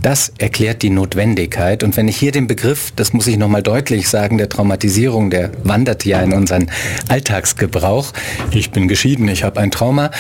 [0.03, 1.83] Das erklärt die Notwendigkeit.
[1.83, 5.50] Und wenn ich hier den Begriff, das muss ich nochmal deutlich sagen, der Traumatisierung, der
[5.62, 6.70] wandert ja in unseren
[7.09, 8.12] Alltagsgebrauch.
[8.50, 10.11] Ich bin geschieden, ich habe ein Trauma,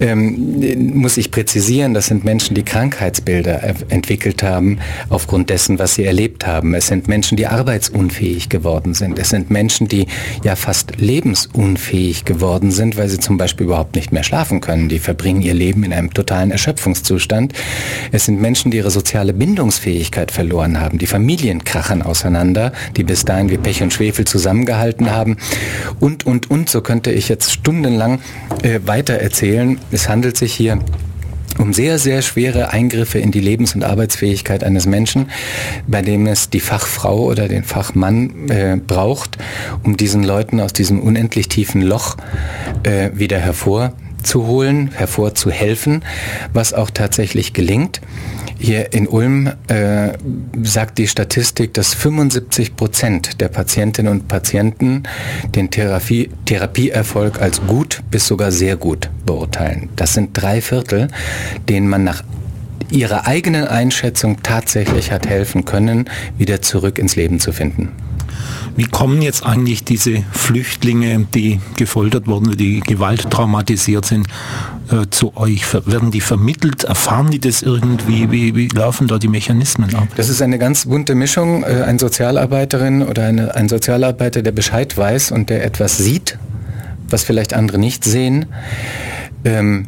[0.00, 4.78] ähm, muss ich präzisieren, das sind Menschen, die Krankheitsbilder entwickelt haben
[5.10, 6.72] aufgrund dessen, was sie erlebt haben.
[6.72, 9.18] Es sind Menschen, die arbeitsunfähig geworden sind.
[9.18, 10.06] Es sind Menschen, die
[10.42, 14.88] ja fast lebensunfähig geworden sind, weil sie zum Beispiel überhaupt nicht mehr schlafen können.
[14.88, 17.52] Die verbringen ihr Leben in einem totalen Erschöpfungszustand.
[18.10, 20.96] Es sind Menschen, die ihre soziale Bindungsfähigkeit verloren haben.
[20.96, 25.36] Die Familien krachen auseinander, die bis dahin wie Pech und Schwefel zusammengehalten haben.
[26.00, 28.20] Und, und, und, so könnte ich jetzt stundenlang
[28.62, 29.78] äh, weiter erzählen.
[29.90, 30.78] Es handelt sich hier
[31.58, 35.30] um sehr, sehr schwere Eingriffe in die Lebens- und Arbeitsfähigkeit eines Menschen,
[35.86, 39.38] bei dem es die Fachfrau oder den Fachmann äh, braucht,
[39.82, 42.16] um diesen Leuten aus diesem unendlich tiefen Loch
[42.82, 43.38] äh, wieder
[44.24, 46.02] hervorzuholen, hervorzuhelfen,
[46.54, 48.00] was auch tatsächlich gelingt.
[48.58, 50.12] Hier in Ulm äh,
[50.62, 55.02] sagt die Statistik, dass 75 Prozent der Patientinnen und Patienten
[55.54, 59.90] den Therapie, Therapieerfolg als gut bis sogar sehr gut beurteilen.
[59.96, 61.08] Das sind drei Viertel,
[61.68, 62.22] denen man nach
[62.90, 66.08] ihrer eigenen Einschätzung tatsächlich hat helfen können,
[66.38, 67.92] wieder zurück ins Leben zu finden.
[68.76, 74.26] Wie kommen jetzt eigentlich diese Flüchtlinge, die gefoltert wurden, die gewalttraumatisiert sind,
[74.90, 75.62] äh, zu euch?
[75.86, 76.84] Werden die vermittelt?
[76.84, 78.30] Erfahren die das irgendwie?
[78.32, 80.08] Wie, wie laufen da die Mechanismen ab?
[80.16, 81.62] Das ist eine ganz bunte Mischung.
[81.62, 86.38] Äh, ein Sozialarbeiterin oder eine, ein Sozialarbeiter, der Bescheid weiß und der etwas sieht,
[87.08, 88.46] was vielleicht andere nicht sehen.
[89.44, 89.86] Ähm,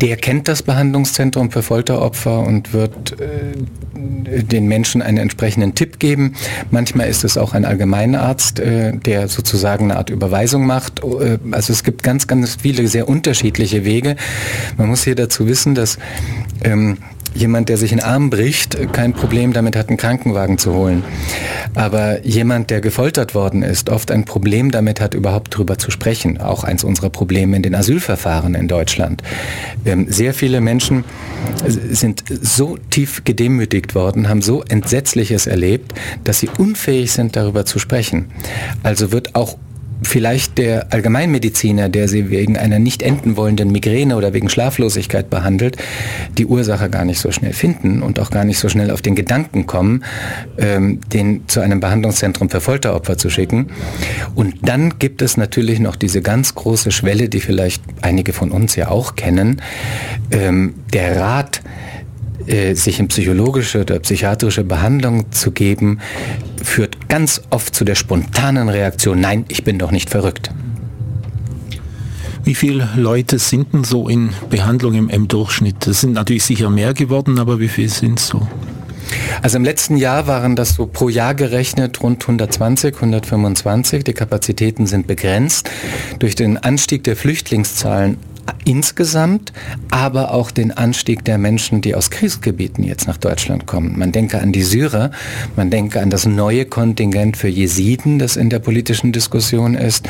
[0.00, 6.34] der kennt das Behandlungszentrum für Folteropfer und wird äh, den Menschen einen entsprechenden Tipp geben.
[6.70, 11.02] Manchmal ist es auch ein Allgemeinarzt, äh, der sozusagen eine Art Überweisung macht.
[11.04, 14.16] Äh, also es gibt ganz, ganz viele sehr unterschiedliche Wege.
[14.76, 15.98] Man muss hier dazu wissen, dass
[16.64, 16.98] ähm,
[17.34, 21.04] jemand, der sich einen Arm bricht, kein Problem damit hat, einen Krankenwagen zu holen.
[21.74, 26.40] Aber jemand, der gefoltert worden ist, oft ein Problem damit hat, überhaupt darüber zu sprechen.
[26.40, 29.22] Auch eins unserer Probleme in den Asylverfahren in Deutschland.
[29.84, 31.04] Ähm, sehr viele Menschen
[31.66, 37.78] sind so tief gedemütigt worden, haben so Entsetzliches erlebt, dass sie unfähig sind, darüber zu
[37.78, 38.26] sprechen.
[38.82, 39.56] Also wird auch
[40.02, 45.76] vielleicht der Allgemeinmediziner, der sie wegen einer nicht enden wollenden Migräne oder wegen Schlaflosigkeit behandelt,
[46.38, 49.14] die Ursache gar nicht so schnell finden und auch gar nicht so schnell auf den
[49.14, 50.04] Gedanken kommen,
[50.58, 53.68] ähm, den zu einem Behandlungszentrum für Folteropfer zu schicken.
[54.34, 58.76] Und dann gibt es natürlich noch diese ganz große Schwelle, die vielleicht einige von uns
[58.76, 59.62] ja auch kennen,
[60.30, 61.62] ähm, der Rat,
[62.46, 66.00] äh, sich in psychologische oder psychiatrische Behandlung zu geben,
[66.62, 70.50] führt ganz oft zu der spontanen Reaktion, nein, ich bin doch nicht verrückt.
[72.42, 75.86] Wie viele Leute sind denn so in Behandlung im, im Durchschnitt?
[75.86, 78.46] Das sind natürlich sicher mehr geworden, aber wie viele sind es so?
[79.42, 84.04] Also im letzten Jahr waren das so pro Jahr gerechnet rund 120, 125.
[84.04, 85.70] Die Kapazitäten sind begrenzt
[86.18, 88.16] durch den Anstieg der Flüchtlingszahlen
[88.64, 89.52] insgesamt,
[89.90, 93.98] aber auch den Anstieg der Menschen, die aus Kriegsgebieten jetzt nach Deutschland kommen.
[93.98, 95.10] Man denke an die Syrer,
[95.56, 100.08] man denke an das neue Kontingent für Jesiden, das in der politischen Diskussion ist.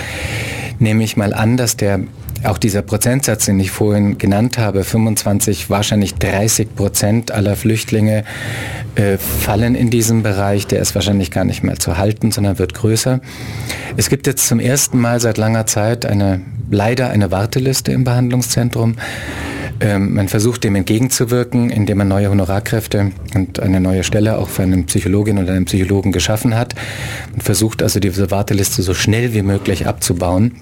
[0.78, 2.01] Nehme ich mal an, dass der
[2.45, 8.24] auch dieser Prozentsatz, den ich vorhin genannt habe, 25, wahrscheinlich 30 Prozent aller Flüchtlinge
[8.95, 10.66] äh, fallen in diesem Bereich.
[10.66, 13.20] Der ist wahrscheinlich gar nicht mehr zu halten, sondern wird größer.
[13.97, 18.97] Es gibt jetzt zum ersten Mal seit langer Zeit eine, leider eine Warteliste im Behandlungszentrum.
[19.80, 24.62] Ähm, man versucht dem entgegenzuwirken, indem man neue Honorarkräfte und eine neue Stelle auch für
[24.62, 26.74] eine Psychologin oder einen Psychologen geschaffen hat.
[27.32, 30.53] Man versucht also diese Warteliste so schnell wie möglich abzubauen.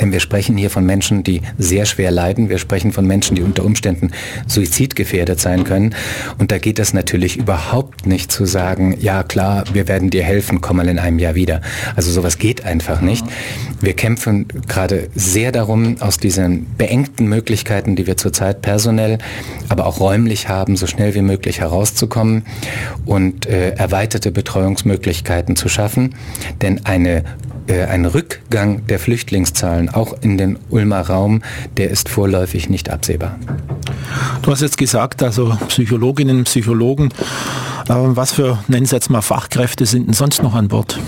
[0.00, 2.48] Denn wir sprechen hier von Menschen, die sehr schwer leiden.
[2.48, 4.10] Wir sprechen von Menschen, die unter Umständen
[4.46, 5.94] suizidgefährdet sein können.
[6.38, 10.60] Und da geht es natürlich überhaupt nicht zu sagen, ja klar, wir werden dir helfen,
[10.60, 11.60] komm mal in einem Jahr wieder.
[11.94, 13.24] Also sowas geht einfach nicht.
[13.80, 19.18] Wir kämpfen gerade sehr darum, aus diesen beengten Möglichkeiten, die wir zurzeit personell,
[19.68, 22.44] aber auch räumlich haben, so schnell wie möglich herauszukommen
[23.04, 26.14] und äh, erweiterte Betreuungsmöglichkeiten zu schaffen.
[26.62, 27.24] Denn eine
[27.70, 31.42] ein Rückgang der Flüchtlingszahlen auch in den Ulmer Raum,
[31.76, 33.38] der ist vorläufig nicht absehbar.
[34.42, 37.10] Du hast jetzt gesagt, also Psychologinnen, Psychologen,
[37.88, 40.98] äh, was für, nennen Sie jetzt mal Fachkräfte sind denn sonst noch an Bord?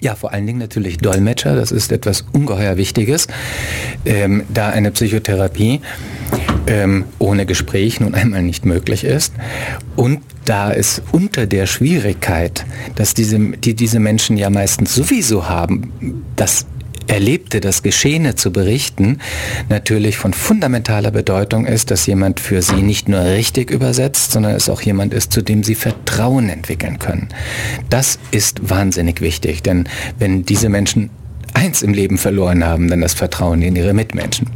[0.00, 3.26] Ja, vor allen Dingen natürlich Dolmetscher, das ist etwas ungeheuer Wichtiges,
[4.06, 5.82] ähm, da eine Psychotherapie
[6.66, 9.32] ähm, ohne Gespräch nun einmal nicht möglich ist.
[9.96, 16.24] Und da es unter der Schwierigkeit, dass diese, die diese Menschen ja meistens sowieso haben,
[16.36, 16.66] das
[17.06, 19.18] Erlebte, das Geschehene zu berichten,
[19.68, 24.68] natürlich von fundamentaler Bedeutung ist, dass jemand für sie nicht nur richtig übersetzt, sondern es
[24.68, 27.28] auch jemand ist, zu dem sie Vertrauen entwickeln können.
[27.88, 29.88] Das ist wahnsinnig wichtig, denn
[30.18, 31.10] wenn diese Menschen
[31.52, 34.48] eins im Leben verloren haben, dann das Vertrauen in ihre Mitmenschen.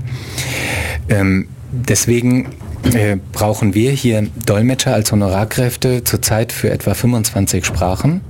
[1.08, 2.48] Ähm, deswegen
[2.92, 8.20] äh, brauchen wir hier Dolmetscher als Honorarkräfte zurzeit für etwa 25 Sprachen.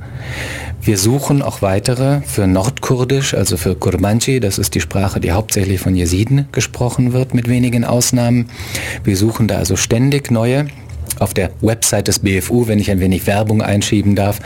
[0.82, 5.80] Wir suchen auch weitere für Nordkurdisch, also für Kurmanji, das ist die Sprache, die hauptsächlich
[5.80, 8.50] von Jesiden gesprochen wird, mit wenigen Ausnahmen.
[9.02, 10.66] Wir suchen da also ständig neue.
[11.20, 14.40] Auf der Website des BFU, wenn ich ein wenig Werbung einschieben darf,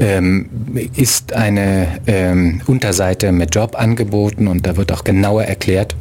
[0.00, 0.48] ähm,
[0.96, 5.96] ist eine ähm, Unterseite mit Job angeboten und da wird auch genauer erklärt,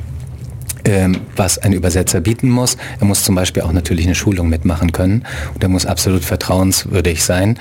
[0.86, 2.77] ähm, was ein Übersetzer bieten muss.
[2.99, 7.23] Er muss zum Beispiel auch natürlich eine Schulung mitmachen können und er muss absolut vertrauenswürdig
[7.23, 7.59] sein,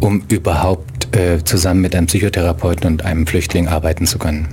[0.00, 4.48] um überhaupt äh, zusammen mit einem Psychotherapeuten und einem Flüchtling arbeiten zu können.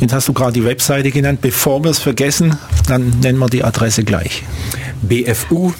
[0.00, 1.40] Jetzt hast du gerade die Webseite genannt.
[1.40, 2.58] Bevor wir es vergessen,
[2.88, 4.42] dann nennen wir die Adresse gleich.
[5.02, 5.72] bfu-ulm.de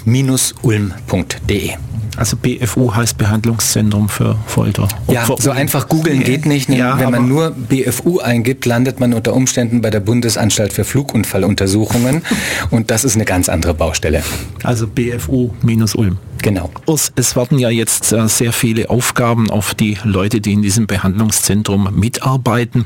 [2.17, 4.87] also BFU heißt Behandlungszentrum für Folter.
[5.07, 6.69] Ja, so einfach googeln geht nicht.
[6.69, 12.21] Ja, Wenn man nur BFU eingibt, landet man unter Umständen bei der Bundesanstalt für Flugunfalluntersuchungen
[12.69, 14.23] und das ist eine ganz andere Baustelle.
[14.63, 16.17] Also BFU minus Ulm.
[16.43, 16.69] Genau.
[17.15, 21.87] Es werden ja jetzt äh, sehr viele Aufgaben auf die Leute, die in diesem Behandlungszentrum
[21.97, 22.85] mitarbeiten.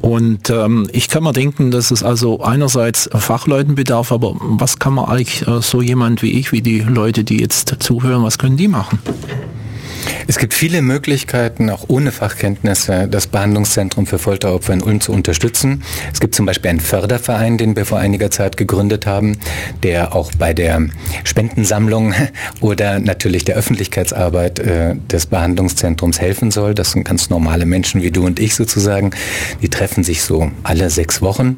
[0.00, 4.94] Und ähm, ich kann mir denken, dass es also einerseits Fachleuten bedarf, aber was kann
[4.94, 8.56] man eigentlich äh, so jemand wie ich, wie die Leute, die jetzt zuhören, was können
[8.56, 9.00] die machen?
[10.26, 15.82] Es gibt viele Möglichkeiten, auch ohne Fachkenntnisse das Behandlungszentrum für Folteropfer in Ulm zu unterstützen.
[16.12, 19.38] Es gibt zum Beispiel einen Förderverein, den wir vor einiger Zeit gegründet haben,
[19.82, 20.80] der auch bei der
[21.24, 22.14] Spendensammlung
[22.60, 26.74] oder natürlich der Öffentlichkeitsarbeit äh, des Behandlungszentrums helfen soll.
[26.74, 29.10] Das sind ganz normale Menschen wie du und ich sozusagen.
[29.60, 31.56] Die treffen sich so alle sechs Wochen.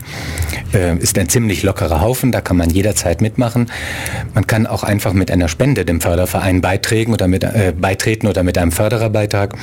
[0.72, 3.70] Äh, ist ein ziemlich lockerer Haufen, da kann man jederzeit mitmachen.
[4.34, 8.42] Man kann auch einfach mit einer Spende dem Förderverein beitreten oder mit, äh, beitreten oder
[8.42, 9.54] mit einem Fördererbeitrag.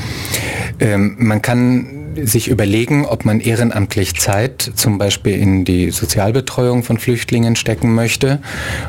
[0.80, 6.98] Ähm, man kann sich überlegen, ob man ehrenamtlich Zeit zum Beispiel in die Sozialbetreuung von
[6.98, 8.40] Flüchtlingen stecken möchte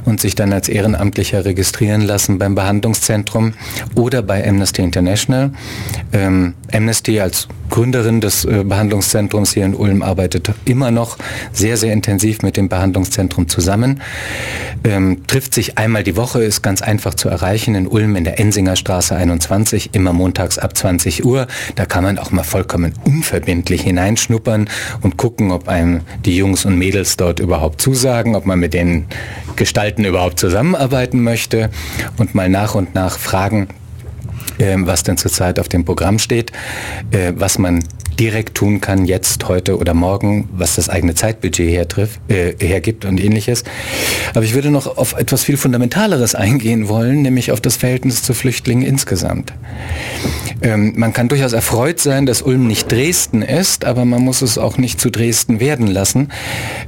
[0.05, 3.55] und sich dann als Ehrenamtlicher registrieren lassen beim Behandlungszentrum
[3.95, 5.51] oder bei Amnesty International.
[6.13, 11.17] Ähm, Amnesty als Gründerin des äh, Behandlungszentrums hier in Ulm arbeitet immer noch
[11.53, 14.03] sehr, sehr intensiv mit dem Behandlungszentrum zusammen.
[14.85, 18.39] Ähm, trifft sich einmal die Woche, ist ganz einfach zu erreichen in Ulm in der
[18.39, 21.47] Ensinger Straße 21, immer montags ab 20 Uhr.
[21.77, 24.69] Da kann man auch mal vollkommen unverbindlich hineinschnuppern
[25.01, 29.07] und gucken, ob einem die Jungs und Mädels dort überhaupt zusagen, ob man mit den
[29.57, 31.71] Gestalten überhaupt zusammenarbeiten möchte
[32.19, 33.69] und mal nach und nach fragen,
[34.87, 36.53] was denn zurzeit auf dem Programm steht,
[37.11, 37.85] äh, was man
[38.19, 43.19] direkt tun kann, jetzt, heute oder morgen, was das eigene Zeitbudget hertrifft, äh, hergibt und
[43.19, 43.65] ähnliches.
[44.35, 48.35] Aber ich würde noch auf etwas viel Fundamentaleres eingehen wollen, nämlich auf das Verhältnis zu
[48.35, 49.53] Flüchtlingen insgesamt.
[50.61, 54.59] Ähm, man kann durchaus erfreut sein, dass Ulm nicht Dresden ist, aber man muss es
[54.59, 56.29] auch nicht zu Dresden werden lassen.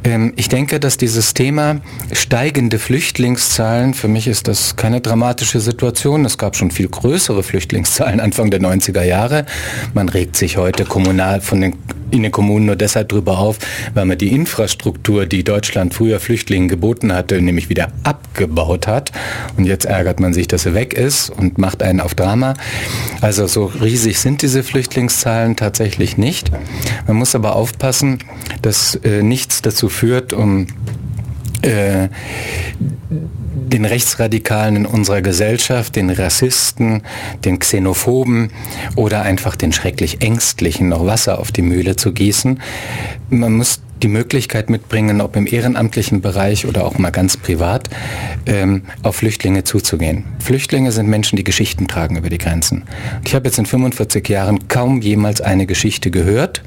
[0.04, 1.80] Ähm, ich denke, dass dieses Thema
[2.12, 6.24] steigende Flüchtlingszahlen, für mich ist das keine dramatische Situation.
[6.24, 9.46] Es gab schon viel größere Flüchtlingszahlen Anfang der 90er Jahre.
[9.94, 11.74] Man regt sich heute kommunal von den
[12.14, 13.58] in den Kommunen nur deshalb drüber auf,
[13.92, 19.12] weil man die Infrastruktur, die Deutschland früher Flüchtlingen geboten hatte, nämlich wieder abgebaut hat.
[19.56, 22.54] Und jetzt ärgert man sich, dass sie weg ist und macht einen auf Drama.
[23.20, 26.50] Also so riesig sind diese Flüchtlingszahlen tatsächlich nicht.
[27.06, 28.18] Man muss aber aufpassen,
[28.62, 30.68] dass äh, nichts dazu führt, um
[31.62, 32.08] äh,
[33.54, 37.02] den Rechtsradikalen in unserer Gesellschaft, den Rassisten,
[37.44, 38.50] den Xenophoben
[38.96, 42.60] oder einfach den schrecklich Ängstlichen noch Wasser auf die Mühle zu gießen.
[43.30, 47.88] Man muss die Möglichkeit mitbringen, ob im ehrenamtlichen Bereich oder auch mal ganz privat,
[48.46, 50.24] ähm, auf Flüchtlinge zuzugehen.
[50.40, 52.82] Flüchtlinge sind Menschen, die Geschichten tragen über die Grenzen.
[53.24, 56.62] Ich habe jetzt in 45 Jahren kaum jemals eine Geschichte gehört,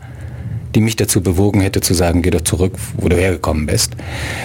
[0.77, 3.97] die mich dazu bewogen hätte zu sagen, geh doch zurück, wo du hergekommen bist.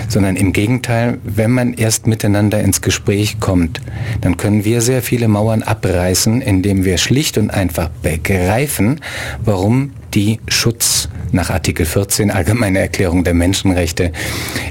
[0.09, 3.83] Sondern im Gegenteil, wenn man erst miteinander ins Gespräch kommt,
[4.22, 9.01] dann können wir sehr viele Mauern abreißen, indem wir schlicht und einfach begreifen,
[9.45, 14.11] warum die Schutz nach Artikel 14 Allgemeine Erklärung der Menschenrechte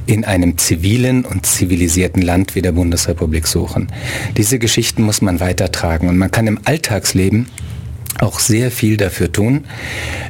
[0.08, 3.92] in einem zivilen und zivilisierten Land wie der Bundesrepublik suchen.
[4.36, 7.46] Diese Geschichten muss man weitertragen und man kann im Alltagsleben
[8.22, 9.66] auch sehr viel dafür tun,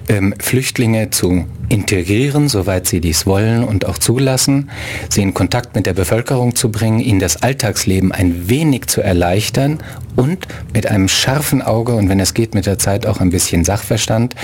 [0.09, 4.69] ähm, Flüchtlinge zu integrieren, soweit sie dies wollen und auch zulassen,
[5.09, 9.79] sie in Kontakt mit der Bevölkerung zu bringen, ihnen das Alltagsleben ein wenig zu erleichtern
[10.15, 13.63] und mit einem scharfen Auge und wenn es geht mit der Zeit auch ein bisschen
[13.63, 14.35] Sachverstand,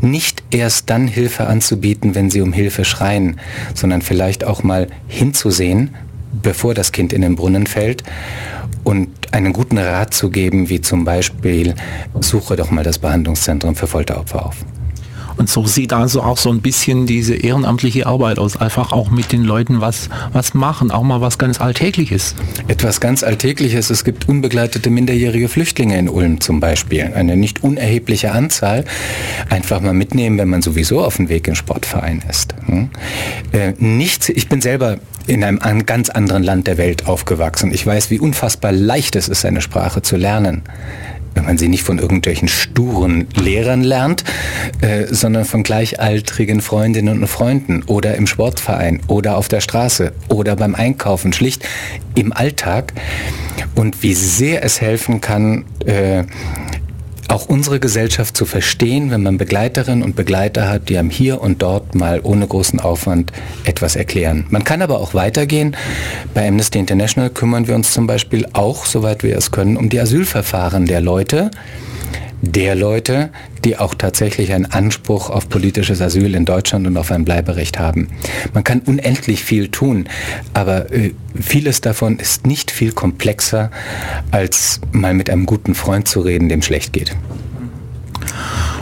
[0.00, 3.40] nicht erst dann Hilfe anzubieten, wenn sie um Hilfe schreien,
[3.74, 5.90] sondern vielleicht auch mal hinzusehen,
[6.32, 8.02] bevor das Kind in den Brunnen fällt
[8.84, 11.74] und einen guten Rat zu geben, wie zum Beispiel,
[12.20, 14.56] suche doch mal das Behandlungszentrum für Folteropfer auf.
[15.40, 18.58] Und so sieht also auch so ein bisschen diese ehrenamtliche Arbeit aus.
[18.58, 22.34] Einfach auch mit den Leuten was, was machen, auch mal was ganz Alltägliches.
[22.68, 23.88] Etwas ganz Alltägliches.
[23.88, 27.12] Es gibt unbegleitete minderjährige Flüchtlinge in Ulm zum Beispiel.
[27.14, 28.84] Eine nicht unerhebliche Anzahl.
[29.48, 32.54] Einfach mal mitnehmen, wenn man sowieso auf dem Weg im Sportverein ist.
[32.66, 32.90] Hm?
[33.52, 37.72] Äh, nichts, ich bin selber in einem ganz anderen Land der Welt aufgewachsen.
[37.72, 40.62] Ich weiß, wie unfassbar leicht es ist, eine Sprache zu lernen
[41.34, 44.24] wenn man sie nicht von irgendwelchen sturen Lehrern lernt,
[44.80, 50.56] äh, sondern von gleichaltrigen Freundinnen und Freunden oder im Sportverein oder auf der Straße oder
[50.56, 51.66] beim Einkaufen, schlicht
[52.14, 52.92] im Alltag.
[53.74, 56.24] Und wie sehr es helfen kann, äh,
[57.30, 61.62] auch unsere Gesellschaft zu verstehen, wenn man Begleiterinnen und Begleiter hat, die einem hier und
[61.62, 63.32] dort mal ohne großen Aufwand
[63.64, 64.46] etwas erklären.
[64.50, 65.76] Man kann aber auch weitergehen.
[66.34, 70.00] Bei Amnesty International kümmern wir uns zum Beispiel auch, soweit wir es können, um die
[70.00, 71.50] Asylverfahren der Leute,
[72.42, 73.30] der Leute,
[73.64, 78.08] die auch tatsächlich einen Anspruch auf politisches Asyl in Deutschland und auf ein Bleiberecht haben.
[78.54, 80.08] Man kann unendlich viel tun,
[80.54, 83.70] aber äh, vieles davon ist nicht viel komplexer,
[84.30, 87.14] als mal mit einem guten Freund zu reden, dem schlecht geht.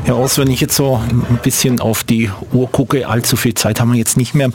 [0.05, 3.79] Herr Ors, wenn ich jetzt so ein bisschen auf die Uhr gucke, allzu viel Zeit
[3.79, 4.51] haben wir jetzt nicht mehr.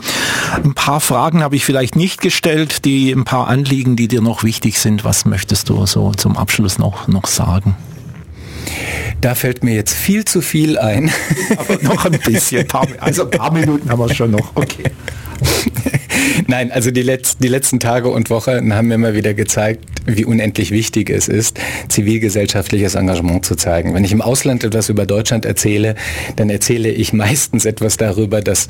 [0.64, 4.42] Ein paar Fragen habe ich vielleicht nicht gestellt, die ein paar Anliegen, die dir noch
[4.42, 5.04] wichtig sind.
[5.04, 7.76] Was möchtest du so zum Abschluss noch, noch sagen?
[9.20, 11.10] Da fällt mir jetzt viel zu viel ein.
[11.56, 12.66] Aber noch ein bisschen.
[13.00, 14.54] Also ein paar Minuten haben wir schon noch.
[14.54, 14.84] Okay.
[16.46, 20.24] Nein, also die, Letz-, die letzten Tage und Wochen haben mir immer wieder gezeigt, wie
[20.24, 23.94] unendlich wichtig es ist, zivilgesellschaftliches Engagement zu zeigen.
[23.94, 25.94] Wenn ich im Ausland etwas über Deutschland erzähle,
[26.36, 28.68] dann erzähle ich meistens etwas darüber, dass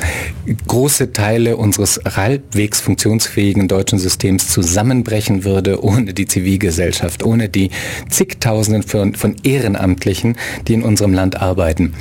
[0.69, 7.71] große Teile unseres halbwegs funktionsfähigen deutschen Systems zusammenbrechen würde ohne die Zivilgesellschaft, ohne die
[8.09, 10.37] zigtausenden von, von Ehrenamtlichen,
[10.69, 11.95] die in unserem Land arbeiten.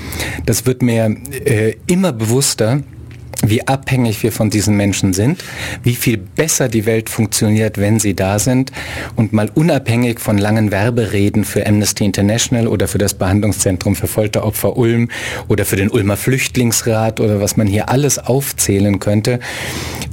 [0.46, 1.16] Das wird mir
[1.46, 2.84] äh, immer bewusster,
[3.44, 5.44] wie abhängig wir von diesen Menschen sind,
[5.84, 8.72] wie viel besser die Welt funktioniert, wenn sie da sind
[9.16, 14.78] und mal unabhängig von langen Werbereden für Amnesty International oder für das Behandlungszentrum für Folteropfer
[14.78, 15.10] Ulm
[15.48, 19.40] oder für den Ulmer Flüchtlingsrat oder was man hier alles aufzählen könnte.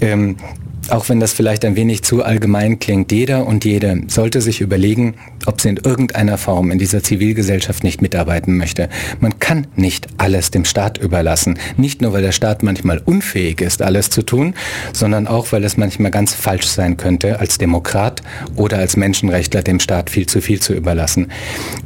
[0.00, 0.36] Ähm,
[0.92, 5.14] auch wenn das vielleicht ein wenig zu allgemein klingt, jeder und jede sollte sich überlegen,
[5.46, 8.88] ob sie in irgendeiner Form in dieser Zivilgesellschaft nicht mitarbeiten möchte.
[9.20, 11.58] Man kann nicht alles dem Staat überlassen.
[11.76, 14.54] Nicht nur, weil der Staat manchmal unfähig ist, alles zu tun,
[14.92, 18.22] sondern auch, weil es manchmal ganz falsch sein könnte, als Demokrat
[18.56, 21.30] oder als Menschenrechtler dem Staat viel zu viel zu überlassen.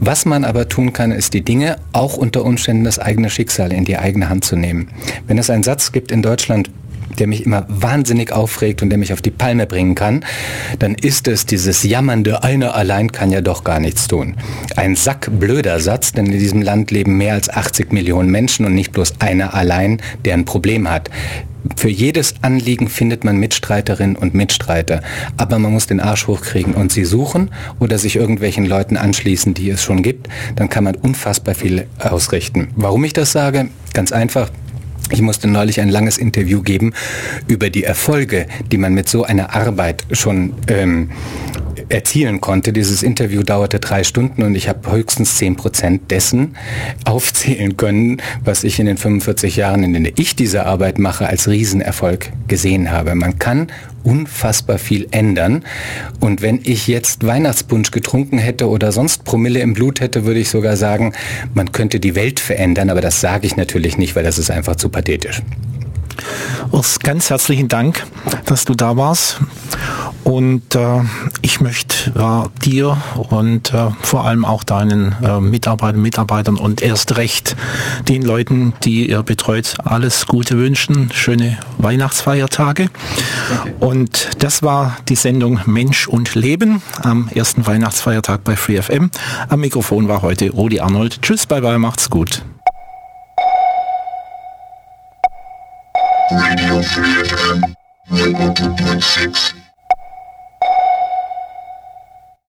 [0.00, 3.84] Was man aber tun kann, ist die Dinge auch unter Umständen das eigene Schicksal in
[3.84, 4.88] die eigene Hand zu nehmen.
[5.26, 6.70] Wenn es einen Satz gibt in Deutschland,
[7.18, 10.24] der mich immer wahnsinnig aufregt und der mich auf die Palme bringen kann,
[10.78, 14.36] dann ist es dieses jammernde, einer allein kann ja doch gar nichts tun.
[14.76, 18.92] Ein sackblöder Satz, denn in diesem Land leben mehr als 80 Millionen Menschen und nicht
[18.92, 21.10] bloß einer allein, der ein Problem hat.
[21.76, 25.02] Für jedes Anliegen findet man Mitstreiterinnen und Mitstreiter,
[25.38, 27.50] aber man muss den Arsch hochkriegen und sie suchen
[27.80, 32.68] oder sich irgendwelchen Leuten anschließen, die es schon gibt, dann kann man unfassbar viel ausrichten.
[32.76, 33.70] Warum ich das sage?
[33.94, 34.50] Ganz einfach,
[35.10, 36.92] ich musste neulich ein langes Interview geben
[37.46, 41.10] über die Erfolge, die man mit so einer Arbeit schon ähm,
[41.88, 42.72] erzielen konnte.
[42.72, 46.56] Dieses Interview dauerte drei Stunden und ich habe höchstens zehn Prozent dessen
[47.04, 51.48] aufzählen können, was ich in den 45 Jahren, in denen ich diese Arbeit mache, als
[51.48, 53.14] Riesenerfolg gesehen habe.
[53.14, 53.68] Man kann
[54.04, 55.64] unfassbar viel ändern.
[56.20, 60.50] Und wenn ich jetzt Weihnachtspunsch getrunken hätte oder sonst Promille im Blut hätte, würde ich
[60.50, 61.14] sogar sagen,
[61.54, 62.90] man könnte die Welt verändern.
[62.90, 65.42] Aber das sage ich natürlich nicht, weil das ist einfach zu pathetisch.
[66.70, 68.06] Urs, ganz herzlichen Dank,
[68.46, 69.40] dass du da warst.
[70.24, 71.02] Und äh,
[71.42, 72.96] ich möchte äh, dir
[73.28, 77.56] und äh, vor allem auch deinen äh, Mitarbeitern, Mitarbeitern und erst recht
[78.08, 81.10] den Leuten, die ihr betreut, alles Gute wünschen.
[81.12, 82.88] Schöne Weihnachtsfeiertage.
[83.80, 89.10] Und das war die Sendung Mensch und Leben am ersten Weihnachtsfeiertag bei FreeFM.
[89.48, 91.20] Am Mikrofon war heute Rudi Arnold.
[91.20, 92.42] Tschüss, bye bye, macht's gut.
[96.30, 97.74] Radio Free FM
[98.10, 99.63] 102.6